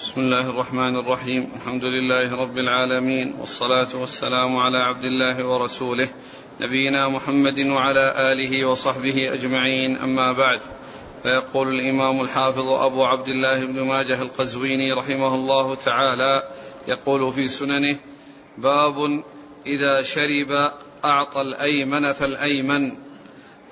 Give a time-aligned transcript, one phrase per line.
[0.00, 1.50] بسم الله الرحمن الرحيم.
[1.56, 6.08] الحمد لله رب العالمين والصلاة والسلام على عبد الله ورسوله
[6.60, 9.96] نبينا محمد وعلى آله وصحبه أجمعين.
[9.96, 10.60] أما بعد
[11.22, 16.42] فيقول الإمام الحافظ أبو عبد الله بن ماجه القزويني رحمه الله تعالى
[16.88, 17.96] يقول في سننه
[18.58, 19.22] باب
[19.66, 20.72] إذا شرب
[21.04, 22.96] أعطى الأيمن فالأيمن.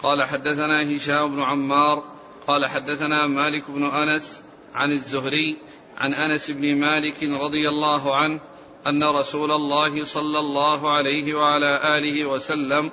[0.03, 2.05] قال حدثنا هشام بن عمار
[2.47, 4.43] قال حدثنا مالك بن أنس
[4.75, 5.57] عن الزهري
[5.99, 8.41] عن أنس بن مالك رضي الله عنه
[8.87, 12.91] أن رسول الله صلى الله عليه وعلى آله وسلم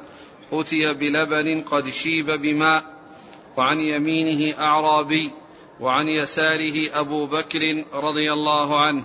[0.51, 2.83] أتي بلبن قد شيب بماء
[3.57, 5.31] وعن يمينه أعرابي
[5.79, 9.03] وعن يساره أبو بكر رضي الله عنه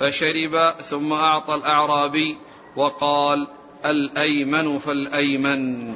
[0.00, 2.36] فشرب ثم أعطى الأعرابي
[2.76, 3.48] وقال
[3.84, 5.94] الأيمن فالأيمن.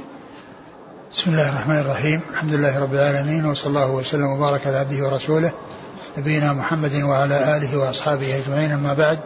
[1.12, 2.20] بسم الله الرحمن الرحيم.
[2.30, 5.52] الحمد لله رب العالمين وصلى الله وسلم وبارك على عبده ورسوله.
[6.16, 8.72] نبينا محمد وعلى آله وأصحابه أجمعين.
[8.72, 9.18] أما بعد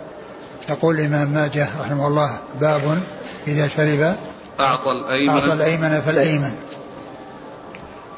[0.71, 3.03] يقول الإمام ماجه رحمه الله باب
[3.47, 4.17] إذا شرب
[4.61, 5.29] أعطى الأيمن.
[5.29, 6.53] أعطى الأيمن فالأيمن.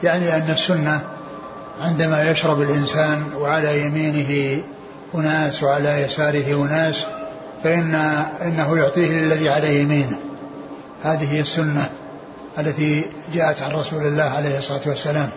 [0.02, 1.00] يعني أن السنة
[1.80, 4.62] عندما يشرب الإنسان وعلى يمينه
[5.14, 7.04] أناس وعلى يساره أناس
[7.64, 7.94] فإن
[8.42, 10.18] إنه يعطيه للذي على يمينه.
[11.02, 11.90] هذه هي السنة
[12.58, 13.04] التي
[13.34, 15.30] جاءت عن رسول الله عليه الصلاة والسلام.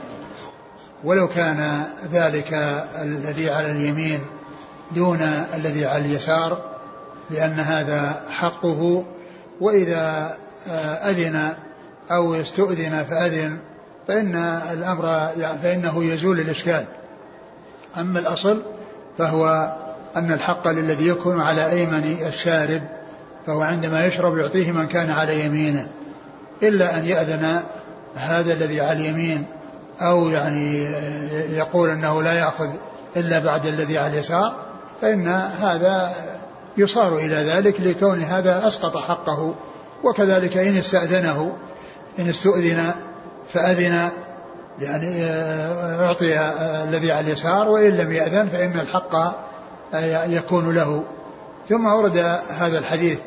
[1.03, 2.53] ولو كان ذلك
[3.01, 4.19] الذي على اليمين
[4.95, 5.21] دون
[5.53, 6.61] الذي على اليسار
[7.29, 9.05] لأن هذا حقه
[9.61, 10.37] وإذا
[11.09, 11.53] أذن
[12.11, 13.57] أو استؤذن فأذن
[14.07, 14.35] فإن
[14.73, 15.31] الأمر
[15.63, 16.85] فإنه يزول الإشكال.
[17.97, 18.61] أما الأصل
[19.17, 19.73] فهو
[20.15, 22.81] أن الحق للذي يكون على أيمن الشارب
[23.47, 25.87] فهو عندما يشرب يعطيه من كان على يمينه
[26.63, 27.61] إلا أن يأذن
[28.15, 29.45] هذا الذي على اليمين.
[30.01, 30.83] أو يعني
[31.49, 32.69] يقول أنه لا يأخذ
[33.17, 34.55] إلا بعد الذي على اليسار
[35.01, 35.27] فإن
[35.61, 36.13] هذا
[36.77, 39.55] يصار إلى ذلك لكون هذا أسقط حقه.
[40.03, 41.51] وكذلك إن استأذنه
[42.19, 42.91] إن استؤذن
[43.53, 44.09] فأذن
[44.81, 45.25] يعني
[46.01, 46.39] أعطي
[46.83, 49.15] الذي على اليسار وإن لم يأذن فإن الحق
[50.33, 51.03] يكون له.
[51.69, 52.17] ثم ورد
[52.59, 53.19] هذا الحديث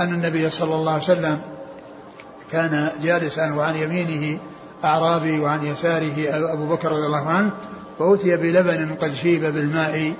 [0.00, 1.40] أن النبي صلى الله عليه وسلم
[2.52, 4.38] كان جالسا وعن يمينه
[4.84, 6.14] أعرابي وعن يساره
[6.52, 7.50] أبو بكر رضي الله عنه
[7.98, 10.12] فأتي بلبن قد شيب بالماء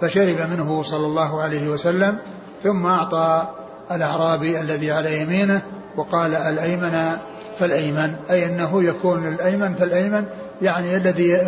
[0.00, 2.18] فشرب منه صلى الله عليه وسلم
[2.62, 3.48] ثم أعطى
[3.90, 5.62] الأعرابي الذي على يمينه
[5.96, 7.16] وقال الأيمن
[7.58, 10.24] فالأيمن أي أنه يكون الأيمن فالأيمن
[10.62, 11.38] يعني الذي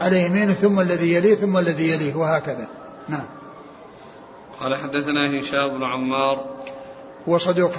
[0.00, 2.66] على يمينه ثم الذي يليه ثم الذي يليه وهكذا.
[3.08, 3.24] نعم.
[4.60, 6.44] قال حدثنا هشام بن عمار.
[7.26, 7.72] وصدوق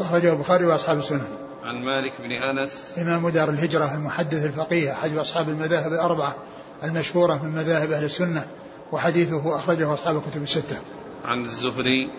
[0.00, 2.94] أخرجه البخاري وأصحاب السنن عن مالك بن أنس.
[2.98, 6.36] إمام دار الهجرة المحدث الفقيه أحد أصحاب المذاهب الأربعة
[6.84, 8.46] المشهورة من مذاهب أهل السنة
[8.92, 10.78] وحديثه أخرجه أصحاب الكتب الستة.
[11.24, 12.10] عن الزهري.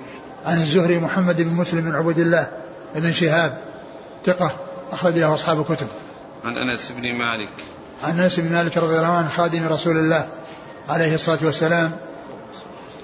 [0.46, 2.48] عن الزهري محمد بن مسلم بن عبد الله
[2.96, 3.58] بن شهاب
[4.26, 4.56] ثقة
[4.92, 5.88] أخرج له أصحاب الكتب.
[6.46, 7.50] عن أنس بن مالك.
[8.04, 10.28] عن أنس بن مالك رضي الله عنه خادم رسول الله
[10.90, 11.92] عليه الصلاة والسلام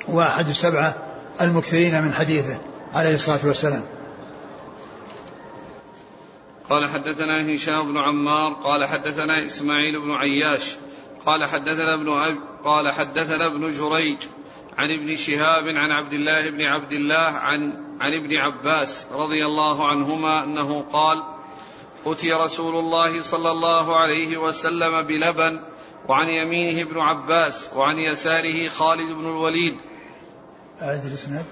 [0.07, 0.95] وأحد السبعة
[1.41, 2.57] المكثرين من حديثه
[2.93, 3.83] عليه الصلاة والسلام.
[6.69, 10.75] قال حدثنا هشام بن عمار قال حدثنا إسماعيل بن عياش
[11.25, 14.17] قال حدثنا ابن أب قال حدثنا ابن جريج
[14.77, 19.87] عن ابن شهاب عن عبد الله بن عبد الله عن عن ابن عباس رضي الله
[19.87, 21.23] عنهما أنه قال
[22.05, 25.61] أتي رسول الله صلى الله عليه وسلم بلبن
[26.07, 29.77] وعن يمينه ابن عباس وعن يساره خالد بن الوليد.
[30.81, 31.45] أعد الإسناد.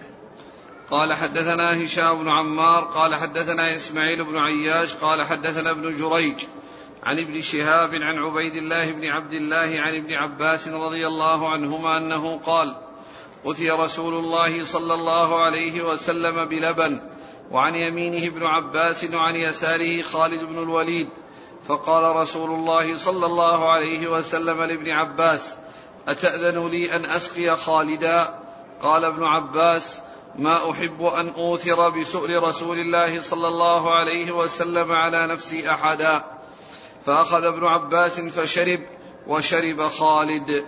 [0.91, 6.45] قال حدثنا هشام بن عمار قال حدثنا إسماعيل بن عياش قال حدثنا ابن جريج
[7.03, 11.97] عن ابن شهاب عن عبيد الله بن عبد الله عن ابن عباس رضي الله عنهما
[11.97, 12.75] أنه قال
[13.45, 17.01] أتي رسول الله صلى الله عليه وسلم بلبن
[17.51, 21.09] وعن يمينه ابن عباس وعن يساره خالد بن الوليد
[21.67, 25.53] فقال رسول الله صلى الله عليه وسلم لابن عباس
[26.07, 28.39] أتأذن لي أن أسقي خالدا؟
[28.81, 30.00] قال ابن عباس
[30.35, 36.24] ما أحب أن أوثر بسؤل رسول الله صلى الله عليه وسلم على نفسي أحدا.
[37.06, 38.80] فأخذ ابن عباس فشرب
[39.27, 40.63] وشرب خالد.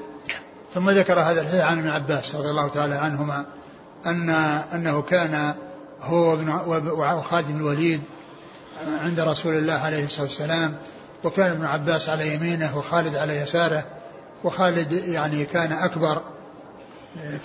[0.73, 3.45] ثم ذكر هذا الحديث عن ابن عباس رضي الله تعالى عنهما
[4.05, 4.29] ان
[4.73, 5.55] أنه كان
[6.01, 6.37] هو
[7.17, 8.01] وخالد بن الوليد
[9.03, 10.77] عند رسول الله عليه الصلاة والسلام
[11.23, 13.85] وكان ابن عباس على يمينه وخالد على يساره
[14.43, 16.21] وخالد يعني كان أكبر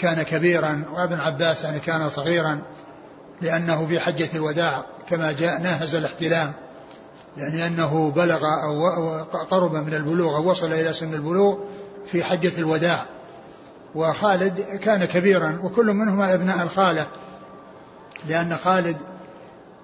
[0.01, 2.59] كان كبيرا وابن عباس يعني كان صغيرا
[3.43, 6.53] لأنه في حجة الوداع كما جاء ناهز الاحتلام
[7.37, 8.89] يعني أنه بلغ أو
[9.51, 11.59] قرب من البلوغ أو وصل إلى سن البلوغ
[12.07, 13.07] في حجة الوداع.
[13.95, 17.07] وخالد كان كبيرا وكل منهما أبناء الخالة
[18.29, 18.97] لأن خالد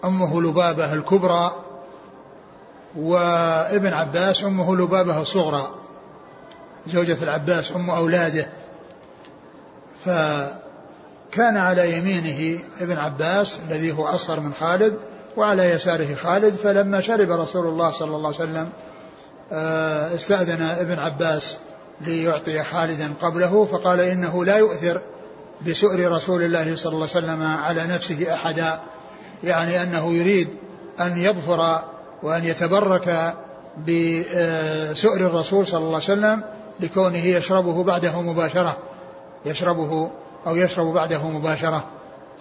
[0.05, 1.53] أمه لبابة الكبرى
[2.97, 5.71] وابن عباس أمه لبابة الصغرى.
[6.87, 8.47] زوجة العباس أم أولاده.
[10.07, 14.95] فكان على يمينه ابن عباس الذي هو أصغر من خالد
[15.37, 18.69] وعلى يساره خالد فلما شرب رسول الله صلى الله عليه وسلم
[19.53, 21.57] آه، استأذن ابن عباس
[22.01, 25.01] ليعطي خالدا قبله فقال إنه لا يؤثر
[25.67, 28.81] بسؤر رسول الله صلى الله عليه وسلم على نفسه أحدا
[29.45, 30.49] يعني أنه يريد
[31.01, 31.83] أن يظفر
[32.23, 33.35] وأن يتبرك
[33.79, 36.43] بسؤر الرسول صلى الله عليه وسلم
[36.81, 38.77] لكونه يشربه بعده مباشرة.
[39.47, 40.11] يشربه
[40.47, 41.85] أو يشرب بعده مباشرة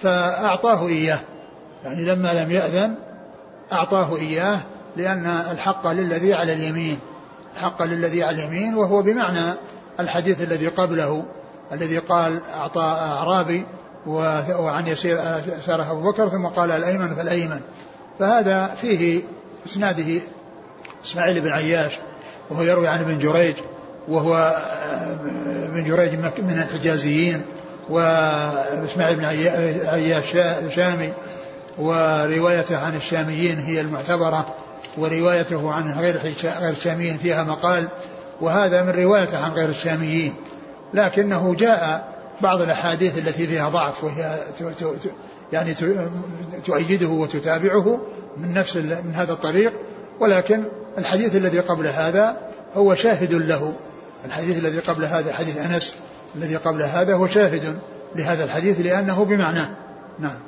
[0.01, 1.19] فأعطاه إياه.
[1.83, 2.95] يعني لما لم يأذن
[3.71, 4.59] أعطاه إياه
[4.97, 6.99] لأن الحق للذي على اليمين
[7.55, 9.53] الحق للذي على اليمين وهو بمعنى
[9.99, 11.23] الحديث الذي قبله
[11.71, 13.65] الذي قال أعطى أعرابي
[14.07, 15.19] وعن يسير
[15.65, 17.61] ساره أبو بكر ثم قال الأيمن فالأيمن.
[18.19, 19.21] فهذا فيه
[19.65, 20.21] إسناده
[21.05, 21.99] إسماعيل بن عياش
[22.49, 23.55] وهو يروي عن ابن جريج
[24.07, 24.55] وهو
[25.75, 27.41] ابن جريج من الحجازيين
[27.89, 29.25] وإسماعيل بن
[29.87, 30.31] عياش
[30.75, 31.09] شامي
[31.77, 34.45] وروايته عن الشاميين هي المعتبرة
[34.97, 36.17] وروايته عن غير
[36.59, 37.87] غير الشاميين فيها مقال
[38.41, 40.33] وهذا من روايته عن غير الشاميين.
[40.93, 44.37] لكنه جاء بعض الأحاديث التي فيها ضعف وهي
[45.53, 45.73] يعني
[46.65, 48.01] تؤيده وتتابعه
[48.37, 49.73] من نفس من هذا الطريق
[50.19, 50.63] ولكن
[50.97, 52.37] الحديث الذي قبل هذا
[52.75, 53.73] هو شاهد له.
[54.25, 55.95] الحديث الذي قبل هذا حديث أنس
[56.35, 57.79] الذي قبل هذا هو شاهد
[58.15, 59.69] لهذا الحديث لأنه بمعناه
[60.19, 60.39] نعم.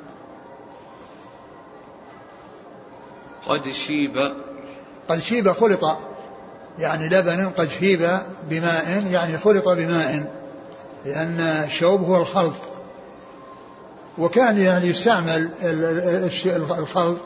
[3.46, 4.32] قد شيب.
[5.08, 5.98] قد شيب خلط.
[6.78, 8.20] يعني لبن قد شيب
[8.50, 10.32] بماء يعني خلط بماء
[11.06, 12.54] لأن الشوب هو الخلط.
[14.18, 15.50] وكان يعني يستعمل
[16.78, 17.18] الخلط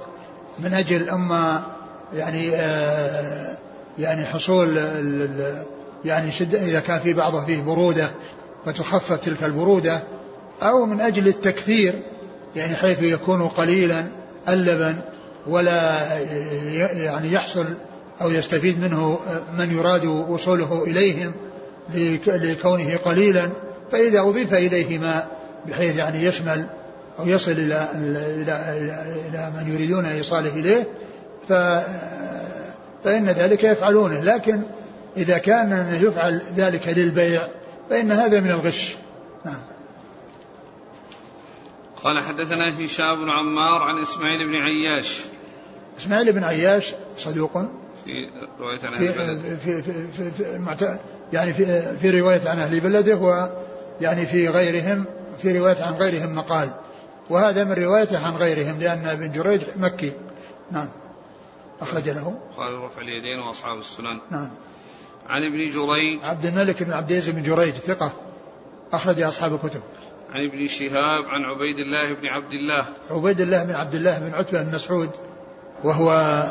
[0.59, 1.63] من أجل أما
[2.15, 3.57] يعني آه
[3.99, 4.79] يعني حصول
[6.05, 8.11] يعني شد إذا كان في بعضه فيه برودة
[8.67, 10.03] فتخفف تلك البرودة
[10.63, 11.95] أو من أجل التكثير
[12.57, 14.05] يعني حيث يكون قليلا
[14.49, 14.97] اللبن
[15.47, 16.03] ولا
[16.93, 17.67] يعني يحصل
[18.21, 19.19] أو يستفيد منه
[19.59, 21.33] من يراد وصوله إليهم
[22.27, 23.51] لكونه قليلا
[23.93, 25.29] فإذا أضيف إليه ماء
[25.69, 26.67] بحيث يعني يشمل
[27.19, 28.75] أو يصل إلى إلى
[29.29, 30.87] إلى من يريدون إيصاله إليه
[31.49, 31.53] ف
[33.05, 34.21] فإن ذلك يفعلونه.
[34.21, 34.61] لكن
[35.17, 37.49] إذا كان يفعل ذلك للبيع
[37.91, 38.97] فإن هذا من الغش.
[39.45, 39.61] نعم.
[42.05, 45.21] قال حدثنا هشام بن عمار عن إسماعيل بن عياش.
[45.99, 47.53] إسماعيل بن عياش صدوق
[48.05, 48.31] في
[48.61, 50.99] رواية عن في في في, في, في, في
[51.33, 55.05] يعني في في رواية عن أهل بلده ويعني في غيرهم
[55.43, 56.73] في رواية عن غيرهم مقال.
[57.31, 60.13] وهذا من روايته عن غيرهم لأن ابن جريج مكي.
[60.71, 60.89] نعم.
[61.81, 62.39] أخرج له.
[62.57, 64.19] قال رفع اليدين وأصحاب السنن.
[64.31, 64.51] نعم.
[65.29, 66.19] عن ابن جريج.
[66.25, 68.13] عبد الملك بن عبد العزيز بن جريج ثقة
[68.93, 69.81] أخرج أصحاب الكتب.
[70.33, 72.85] عن ابن شهاب عن عبيد الله بن عبد الله.
[73.11, 75.11] عبيد الله بن عبد الله بن عتبة بن مسعود
[75.85, 76.43] وهو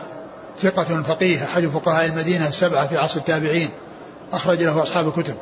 [0.59, 3.69] ثقة فقيه أحد فقهاء المدينة السبعة في عصر التابعين
[4.31, 5.35] أخرج له أصحاب الكتب.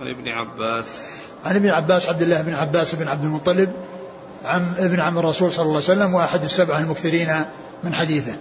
[0.00, 1.04] عن ابن عباس.
[1.44, 3.72] عن ابن عباس عبد الله بن عباس بن عبد المطلب
[4.44, 7.28] عم ابن عم الرسول صلى الله عليه وسلم وأحد السبعة المكثرين
[7.84, 8.36] من حديثه.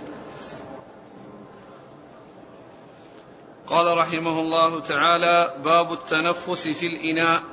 [3.68, 7.44] قال رحمه الله تعالى باب التنفس في الإناء.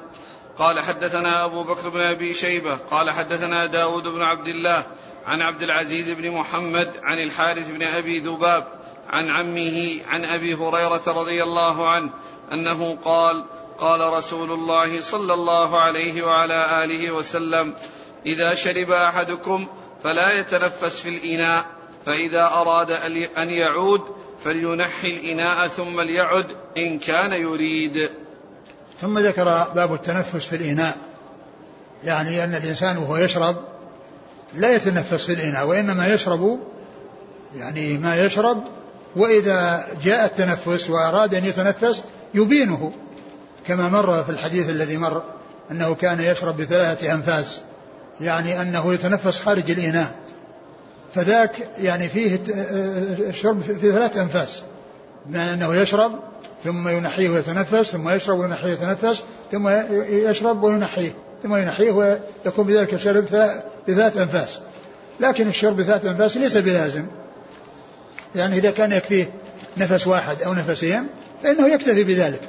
[0.58, 2.76] قال حدثنا أبو بكر بن أبي شيبة.
[2.90, 4.84] قال حدثنا داود بن عبد الله
[5.26, 8.66] عن عبد العزيز بن محمد عن الحارث بن أبي ذباب
[9.08, 12.10] عن عمه عن أبي هريرة رضي الله عنه
[12.52, 13.44] أنه قال
[13.78, 17.74] قال رسول الله صلى الله عليه وعلى آله وسلم
[18.26, 19.68] إذا شرب أحدكم
[20.04, 21.66] فلا يتنفس في الإناء
[22.06, 22.90] فإذا أراد
[23.38, 28.10] أن يعود فلينحي الإناء ثم ليعد إن كان يريد.
[29.00, 30.96] ثم ذكر باب التنفس في الإناء.
[32.04, 33.56] يعني أن الإنسان وهو يشرب
[34.54, 36.58] لا يتنفس في الإناء وإنما يشرب
[37.56, 38.64] يعني ما يشرب
[39.16, 42.02] وإذا جاء التنفس وأراد أن يتنفس
[42.34, 42.92] يبينه
[43.66, 45.22] كما مر في الحديث الذي مر
[45.70, 47.60] أنه كان يشرب بثلاثة أنفاس
[48.20, 50.14] يعني أنه يتنفس خارج الإناء.
[51.14, 52.40] فذاك يعني فيه
[53.28, 54.62] الشرب في ثلاث أنفاس.
[55.26, 56.12] بمعنى أنه يشرب
[56.64, 59.68] ثم ينحيه ويتنفس ثم يشرب وينحيه ويتنفس ثم
[60.08, 61.10] يشرب وينحيه
[61.42, 63.24] ثم ينحيه ويكون بذلك الشرب
[63.88, 64.60] بثلاث أنفاس.
[65.20, 67.06] لكن الشرب بثلاث أنفاس ليس بلازم.
[68.34, 69.30] يعني إذا كان يكفيه
[69.76, 71.06] نفس واحد أو نفسين
[71.42, 72.40] فإنه يكتفي بذلك.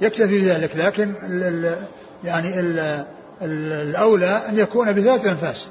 [0.00, 0.76] يكتفي بذلك.
[0.76, 1.76] لكن ال
[2.24, 2.78] يعني ال
[3.42, 5.68] ال الأولى أن يكون بثلاث أنفاس.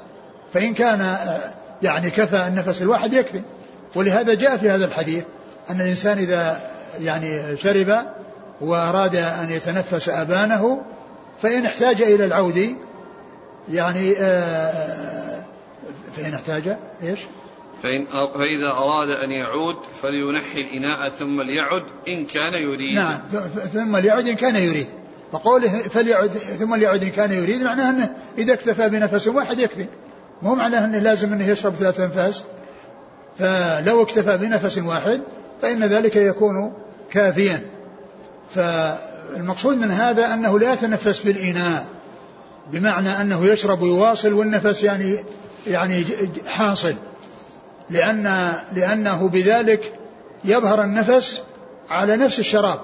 [0.54, 1.16] فإن كان
[1.82, 3.42] يعني كفى النفس الواحد يكفي.
[3.94, 5.24] ولهذا جاء في هذا الحديث
[5.70, 6.60] أن الإنسان إذا
[7.00, 7.96] يعني شرب
[8.60, 10.82] وأراد أن يتنفس أبانه
[11.42, 12.76] فإن احتاج إلى العود
[13.72, 15.44] يعني آه،
[16.16, 17.20] فإن احتاج إيش؟
[17.82, 22.94] فإن فإذا أراد أن يعود فلينحي الإناء ثم ليعد إن كان يريد.
[22.94, 23.20] نعم
[23.72, 24.86] ثم ليعد إن كان يريد.
[25.32, 29.86] فقوله فليعد ثم ليعد إن كان يريد معناه أنه إذا اكتفى بنفس واحد يكفي.
[30.42, 32.44] مو معناه أنه لازم أنه يشرب ثلاث أنفاس.
[33.38, 35.20] فلو اكتفى بنفس واحد
[35.62, 36.72] فإن ذلك يكون
[37.10, 37.60] كافيا.
[38.54, 41.86] فالمقصود من هذا أنه لا يتنفس في الإناء
[42.72, 45.24] بمعنى أنه يشرب ويواصل والنفس يعني
[45.66, 46.04] يعني
[46.46, 46.94] حاصل.
[47.90, 49.92] لأن لأنه بذلك
[50.44, 51.42] يظهر النفس
[51.90, 52.80] على نفس الشراب.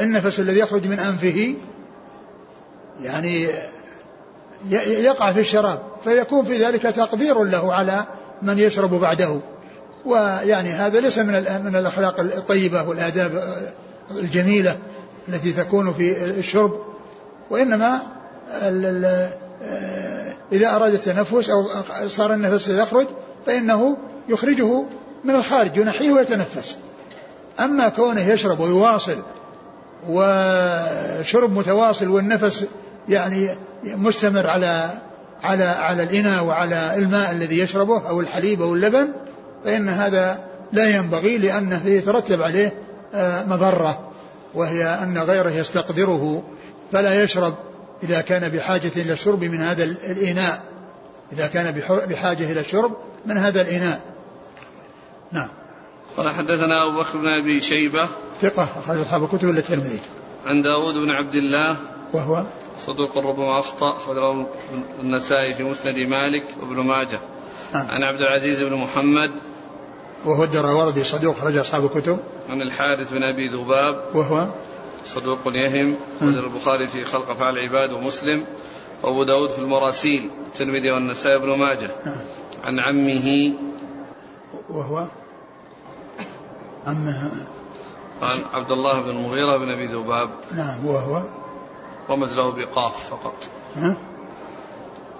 [0.00, 1.54] النفس الذي يخرج من أنفه
[3.02, 3.48] يعني
[4.68, 8.04] يقع في الشراب فيكون في ذلك تقدير له على
[8.42, 9.40] من يشرب بعده.
[10.06, 11.32] ويعني هذا ليس من
[11.64, 13.54] من الأخلاق الطيبة والآداب
[14.10, 14.78] الجميلة
[15.28, 16.80] التي تكون في الشرب
[17.50, 18.00] وإنما
[20.52, 21.66] إذا أراد التنفس أو
[22.06, 23.06] صار النفس يخرج
[23.46, 23.96] فإنه
[24.28, 24.84] يخرجه
[25.24, 26.76] من الخارج ينحيه ويتنفس.
[27.60, 29.16] أما كونه يشرب ويواصل
[30.08, 32.64] وشرب متواصل والنفس
[33.08, 33.48] يعني
[33.84, 34.90] مستمر على
[35.42, 39.08] على على الإناء وعلى الماء الذي يشربه أو الحليب أو اللبن
[39.64, 42.72] فإن هذا لا ينبغي لأنه يترتب عليه
[43.14, 44.10] آه، مضرة
[44.54, 46.42] وهي أن غيره يستقدره
[46.92, 47.54] فلا يشرب
[48.02, 50.62] إذا كان بحاجة إلى الشرب من هذا الإناء.
[51.32, 52.96] إذا كان بحاجة إلى الشرب
[53.26, 54.00] من هذا الإناء.
[55.32, 55.48] نعم.
[56.16, 58.08] قال حدثنا أبو بكر بن أبي شيبة
[58.40, 59.98] ثقة أخرج أصحاب الكتب إلا الترمذي
[60.46, 61.76] عن داود بن عبد الله
[62.12, 62.44] وهو
[62.86, 64.46] صدوق ربما أخطأ أخرجه
[65.00, 67.20] النسائي في مسند مالك وابن ماجه.
[67.74, 67.90] نعم.
[67.90, 69.30] عن عبد العزيز بن محمد.
[70.24, 72.18] وهو الدراوردي صدوق خرج أصحاب الكتب.
[72.48, 74.04] عن الحارث بن أبي ذباب.
[74.14, 74.48] وهو؟
[75.04, 75.96] صدوق يهم.
[76.20, 78.44] خرج البخاري في خلق أفعال العباد ومسلم.
[79.02, 81.90] وأبو داود في المراسيل الترمذي والنسائي بن ماجه.
[82.06, 82.24] نعم.
[82.62, 83.54] عن عمه.
[84.70, 85.08] وهو؟
[86.86, 87.30] عمه.
[88.22, 90.30] عن عبد الله بن المغيرة بن أبي ذباب.
[90.56, 91.22] نعم وهو؟
[92.10, 93.34] رمز له بقاف فقط.
[93.76, 93.96] ها؟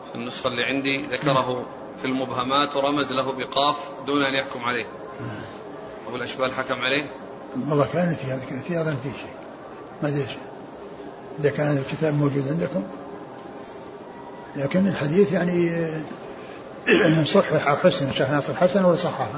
[0.08, 1.66] في النسخة اللي عندي ذكره
[1.98, 4.86] في المبهمات ورمز له بقاف دون أن يحكم عليه.
[6.08, 7.06] أبو الأشبال حكم عليه؟
[7.68, 9.34] والله كان في في أظن في شيء.
[10.02, 10.26] ما أدري
[11.40, 12.82] إذا كان هذا الكتاب موجود عندكم.
[14.56, 15.86] لكن الحديث يعني
[17.34, 18.08] صحح أو حسن.
[18.08, 19.30] الشيخ ناصر حسن ولا صححه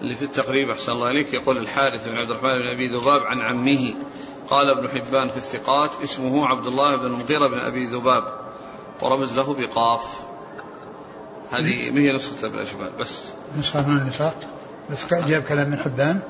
[0.00, 3.40] اللي في التقريب أحسن الله عليك يقول الحارث بن عبد الرحمن بن أبي ذباب عن
[3.40, 3.94] عمه
[4.50, 8.24] قال ابن حبان في الثقات اسمه عبد الله بن المغيرة بن أبي ذباب.
[9.02, 10.20] ورمز له بقاف.
[11.52, 13.24] هذه ما هي نسخة ابن الأشبال؟ بس.
[13.58, 14.48] نسخة من النساء
[14.90, 16.20] بس جاب كلام من حبان.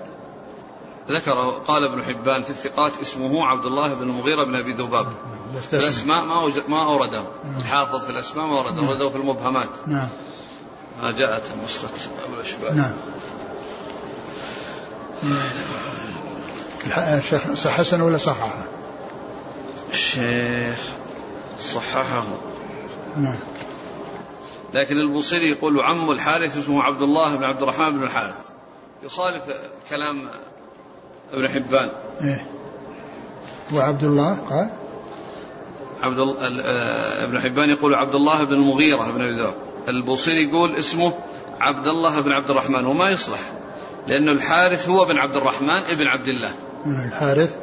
[1.09, 5.07] ذكره قال ابن حبان في الثقات اسمه عبد الله بن المغيرة بن أبي ذباب.
[5.73, 7.25] الأسماء ما ما أورده.
[7.59, 9.69] الحافظ في الأسماء ما أورده أورده في المبهمات.
[9.87, 10.09] نعم.
[11.03, 12.77] ما جاءت نسخة أبو الأشبال.
[12.77, 12.93] نعم.
[16.87, 18.65] الشيخ حسن ولا صححه؟
[19.93, 20.79] الشيخ
[21.61, 22.25] صححه.
[23.17, 23.39] نعم.
[24.75, 28.37] لكن البوصيري يقول عم الحارث اسمه عبد الله بن عبد الرحمن بن الحارث.
[29.03, 29.43] يخالف
[29.91, 30.29] كلام
[31.33, 31.91] ابن حبان.
[32.21, 32.47] إيه.
[33.75, 34.71] وعبد الله؟ قال.
[36.03, 39.55] عبد آه، ابن حبان يقول عبد الله بن المغيرة بن أبي ذر
[39.89, 41.15] البوصيري يقول اسمه
[41.61, 43.41] عبد الله بن عبد الرحمن وما يصلح
[44.07, 46.53] لأنه الحارث هو بن عبد الرحمن ابن عبد الله.
[46.87, 47.57] الحارث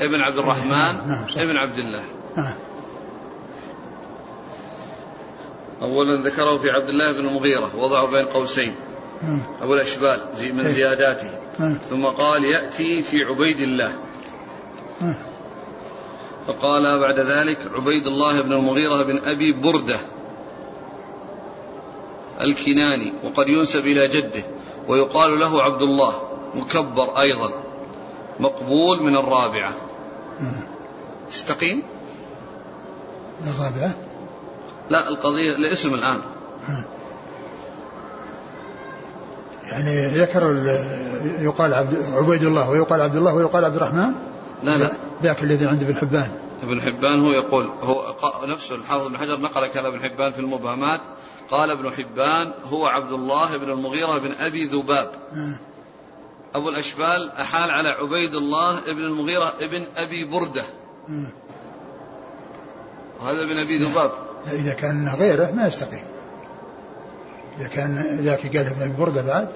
[0.00, 2.04] ابن عبد الرحمن نعم, نعم ابن عبد الله
[2.36, 2.54] نعم
[5.82, 8.74] أولا ذكره في عبد الله بن المغيرة وضعه بين قوسين
[9.22, 9.42] نعم.
[9.62, 10.68] أبو الأشبال من إيه.
[10.68, 11.78] زياداته نعم.
[11.90, 13.92] ثم قال يأتي في عبيد الله
[15.00, 15.14] نعم.
[16.46, 19.98] فقال بعد ذلك عبيد الله بن المغيرة بن أبي بردة
[22.40, 24.42] الكناني وقد ينسب إلى جده
[24.88, 26.22] ويقال له عبد الله
[26.54, 27.65] مكبر أيضا
[28.40, 29.72] مقبول من الرابعة.
[31.30, 31.82] استقيم
[33.46, 33.94] الرابعة؟
[34.90, 36.20] لا القضية الاسم الآن.
[39.72, 40.42] يعني ذكر
[41.40, 44.12] يقال عبد عبيد الله ويقال عبد الله ويقال عبد الرحمن؟
[44.62, 44.92] لا لا.
[45.22, 46.30] ذاك الذي عند ابن حبان.
[46.62, 48.14] ابن حبان هو يقول هو
[48.44, 51.00] نفسه الحافظ بن حجر نقل كلام ابن حبان في المبهمات.
[51.50, 55.10] قال ابن حبان هو عبد الله بن المغيرة بن أبي ذباب.
[56.56, 60.64] أبو الأشبال أحال على عبيد الله ابن المغيرة ابن أبي بردة.
[63.20, 64.12] وهذا ابن أبي ذباب.
[64.52, 66.04] إذا كان غيره ما يستقيم.
[67.58, 69.48] إذا كان ذاك قال ابن أبي بردة بعد.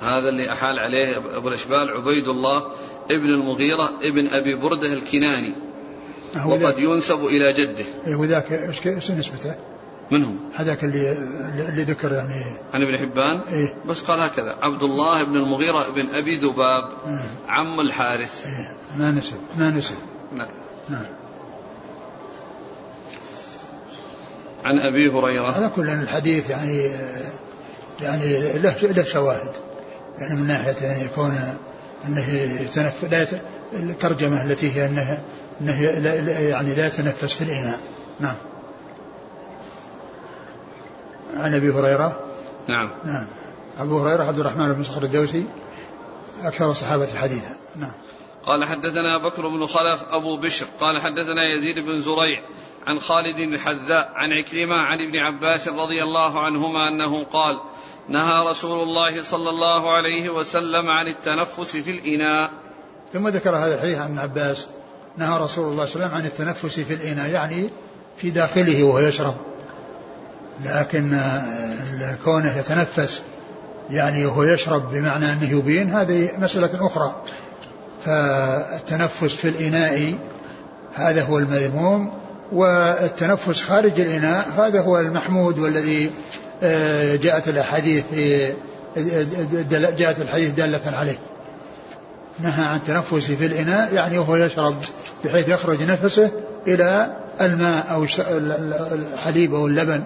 [0.00, 2.56] هذا اللي أحال عليه أبو الأشبال عبيد الله
[3.10, 5.54] ابن المغيرة ابن أبي بردة الكناني.
[6.46, 7.84] وقد ينسب إلى جده.
[8.06, 8.52] إيه وذاك
[8.86, 9.54] إيش نسبته؟
[10.10, 10.38] منهم.
[10.54, 11.12] هذاك اللي
[11.68, 14.56] اللي ذكر يعني عن ابن حبان؟ إيه؟ بس قال هكذا.
[14.62, 18.46] عبد الله بن المغيرة بن أبي ذباب إيه؟ عم الحارث.
[18.46, 19.94] إيه؟ ما نسب ما نسب.
[20.36, 20.48] نعم.
[20.88, 21.06] نعم.
[24.64, 25.52] عن أبي هريرة.
[25.52, 26.90] على كل الحديث يعني
[28.00, 29.52] يعني له له شواهد.
[30.18, 31.38] يعني من ناحية يعني يكون
[32.06, 32.28] أنه
[32.60, 33.30] يتنف لا يت...
[33.72, 35.22] الترجمة التي هي أنه
[35.60, 37.80] أنه لا يعني لا يتنفس في الإناء.
[38.20, 38.34] نعم.
[41.40, 42.20] عن أبي هريرة.
[42.68, 42.90] نعم.
[43.04, 43.26] نعم.
[43.78, 45.44] أبو هريرة عبد الرحمن بن صخر الدوسي
[46.42, 47.92] أكثر الصحابة حديثا نعم.
[48.46, 50.66] قال حدثنا بكر بن خلف أبو بشر.
[50.80, 52.42] قال حدثنا يزيد بن زريع
[52.86, 57.60] عن خالد الحذاء عن عكرمة عن ابن عباس رضي الله عنهما أنه قال
[58.08, 62.50] نهى رسول الله صلى الله عليه وسلم عن التنفس في الإناء.
[63.12, 64.68] ثم ذكر هذا الحديث عن ابن عباس.
[65.16, 67.70] نهى رسول الله صلى الله عليه وسلم عن التنفس في الإناء يعني
[68.16, 69.34] في داخله وهو يشرب.
[70.64, 71.20] لكن
[72.24, 73.22] كونه يتنفس
[73.90, 77.14] يعني وهو يشرب بمعنى أنه يبين هذه مسألة أخرى.
[78.04, 80.18] فالتنفس في الإناء
[80.94, 82.12] هذا هو المذموم
[82.52, 86.10] والتنفس خارج الإناء هذا هو المحمود والذي
[86.62, 88.04] آه، جاءت الأحاديث
[89.70, 91.18] جاءت الحديث دالة عليه.
[92.40, 94.74] نهى عن التنفس في الإناء يعني وهو يشرب
[95.24, 96.30] بحيث يخرج نفسه
[96.66, 98.06] إلى الماء أو
[98.92, 100.02] الحليب أو اللبن.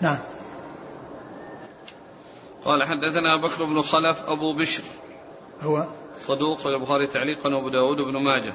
[0.00, 0.18] نعم.
[2.64, 4.82] قال حدثنا بكر بن خلف أبو بشر.
[5.60, 5.86] هو؟
[6.20, 8.52] صدوق البخاري تعليقا وأبو داود بن ماجه.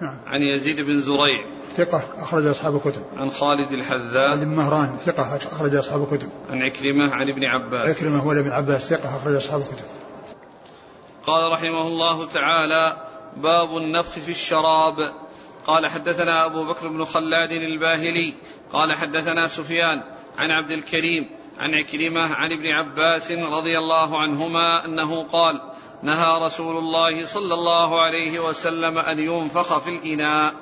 [0.00, 0.20] نعم.
[0.26, 1.44] عن يزيد بن زريع.
[1.76, 3.02] ثقة أخرج أصحاب الكتب.
[3.16, 4.28] عن خالد الحذاء.
[4.28, 6.28] خالد بن مهران ثقة أخرج أصحاب الكتب.
[6.50, 7.96] عن عكرمة عن ابن عباس.
[7.96, 9.84] عكرمة هو ابن عباس ثقة أخرج أصحاب الكتب.
[11.26, 12.96] قال رحمه الله تعالى
[13.36, 14.96] باب النفخ في الشراب.
[15.66, 18.34] قال حدثنا أبو بكر بن خلاد الباهلي.
[18.72, 20.02] قال حدثنا سفيان.
[20.36, 25.60] عن عبد الكريم عن عكرمة عن ابن عباس رضي الله عنهما أنه قال
[26.02, 30.54] نهى رسول الله صلى الله عليه وسلم أن ينفخ في الإناء.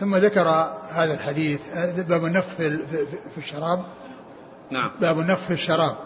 [0.00, 0.48] ثم ذكر
[0.90, 1.60] هذا الحديث
[2.08, 2.78] باب النفخ في,
[3.32, 3.84] في الشراب.
[4.70, 4.90] نعم.
[5.00, 5.96] باب النفخ في الشراب.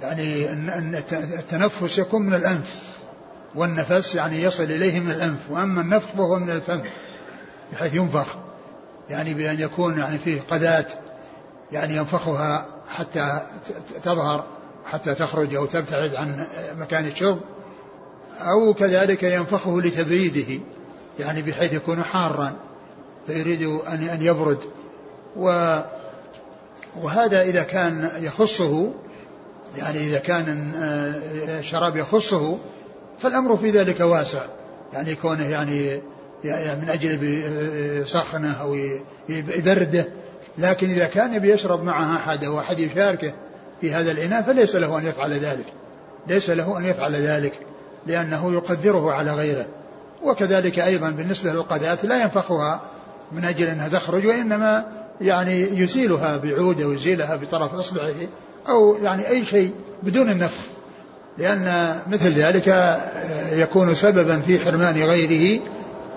[0.00, 2.94] يعني أن التنفس يكون من الأنف
[3.54, 6.82] والنفس يعني يصل إليه من الأنف وأما النفخ فهو من الفم
[7.72, 8.36] بحيث ينفخ
[9.10, 10.92] يعني بأن يكون يعني فيه قذات.
[11.74, 13.40] يعني ينفخها حتى
[14.02, 14.44] تظهر
[14.84, 16.46] حتى تخرج أو تبتعد عن
[16.78, 17.40] مكان الشرب
[18.40, 20.62] أو كذلك ينفخه لتبريده
[21.18, 22.52] يعني بحيث يكون حارا
[23.26, 24.58] فيريد أن أن يبرد.
[25.36, 25.78] و
[27.02, 28.92] وهذا إذا كان يخصه
[29.76, 30.72] يعني إذا كان
[31.58, 32.58] الشراب يخصه
[33.18, 34.42] فالأمر في ذلك واسع.
[34.92, 36.00] يعني كونه يعني
[36.74, 38.74] من أجل سخنه أو
[39.28, 40.08] يبرده
[40.58, 43.32] لكن إذا كان يبي يشرب معها أحد أو أحد يشاركه
[43.80, 45.66] في هذا الإناء فليس له أن يفعل ذلك.
[46.26, 47.52] ليس له أن يفعل ذلك
[48.06, 49.66] لأنه يقدره على غيره.
[50.22, 52.80] وكذلك أيضا بالنسبة للقذاة لا ينفخها
[53.32, 54.84] من أجل أنها تخرج وإنما
[55.20, 58.14] يعني يزيلها بعود أو يزيلها بطرف إصبعه
[58.68, 60.60] أو يعني أي شيء بدون النفخ.
[61.38, 62.98] لأن مثل ذلك
[63.52, 65.60] يكون سببا في حرمان غيره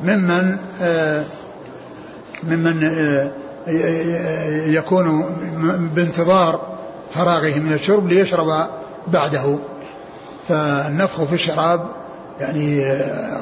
[0.01, 1.23] ممن آه،
[2.43, 3.31] ممن آه،
[4.67, 5.25] يكون
[5.95, 6.77] بانتظار
[7.11, 8.67] فراغه من الشرب ليشرب
[9.07, 9.57] بعده.
[10.47, 11.87] فالنفخ في الشراب
[12.39, 12.91] يعني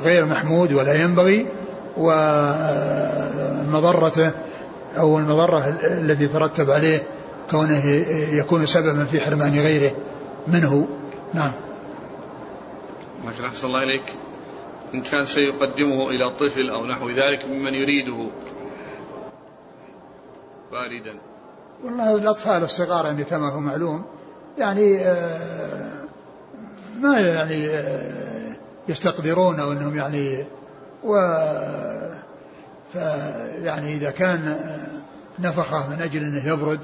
[0.03, 1.47] غير محمود ولا ينبغي
[1.97, 2.71] ومضرته
[4.97, 7.03] أو المضرة التي ترتب عليه
[7.51, 7.85] كونه
[8.31, 9.91] يكون سببا في حرمان غيره
[10.47, 10.88] منه.
[11.33, 11.51] نعم.
[13.45, 14.13] أحسن الله إليك.
[14.93, 18.29] إن كان سيقدمه إلى طفل أو نحو ذلك ممن يريده.
[20.71, 21.19] باردا.
[21.84, 24.06] والله الأطفال الصغار يعني كما هو معلوم
[24.58, 25.91] يعني آه،
[26.99, 28.56] ما يعني آه،
[28.89, 30.45] يستقدرون أو أنهم يعني
[31.04, 31.15] و
[33.63, 34.88] يعني إذا كان آه،
[35.47, 36.80] نفخه من أجل أنه يبرد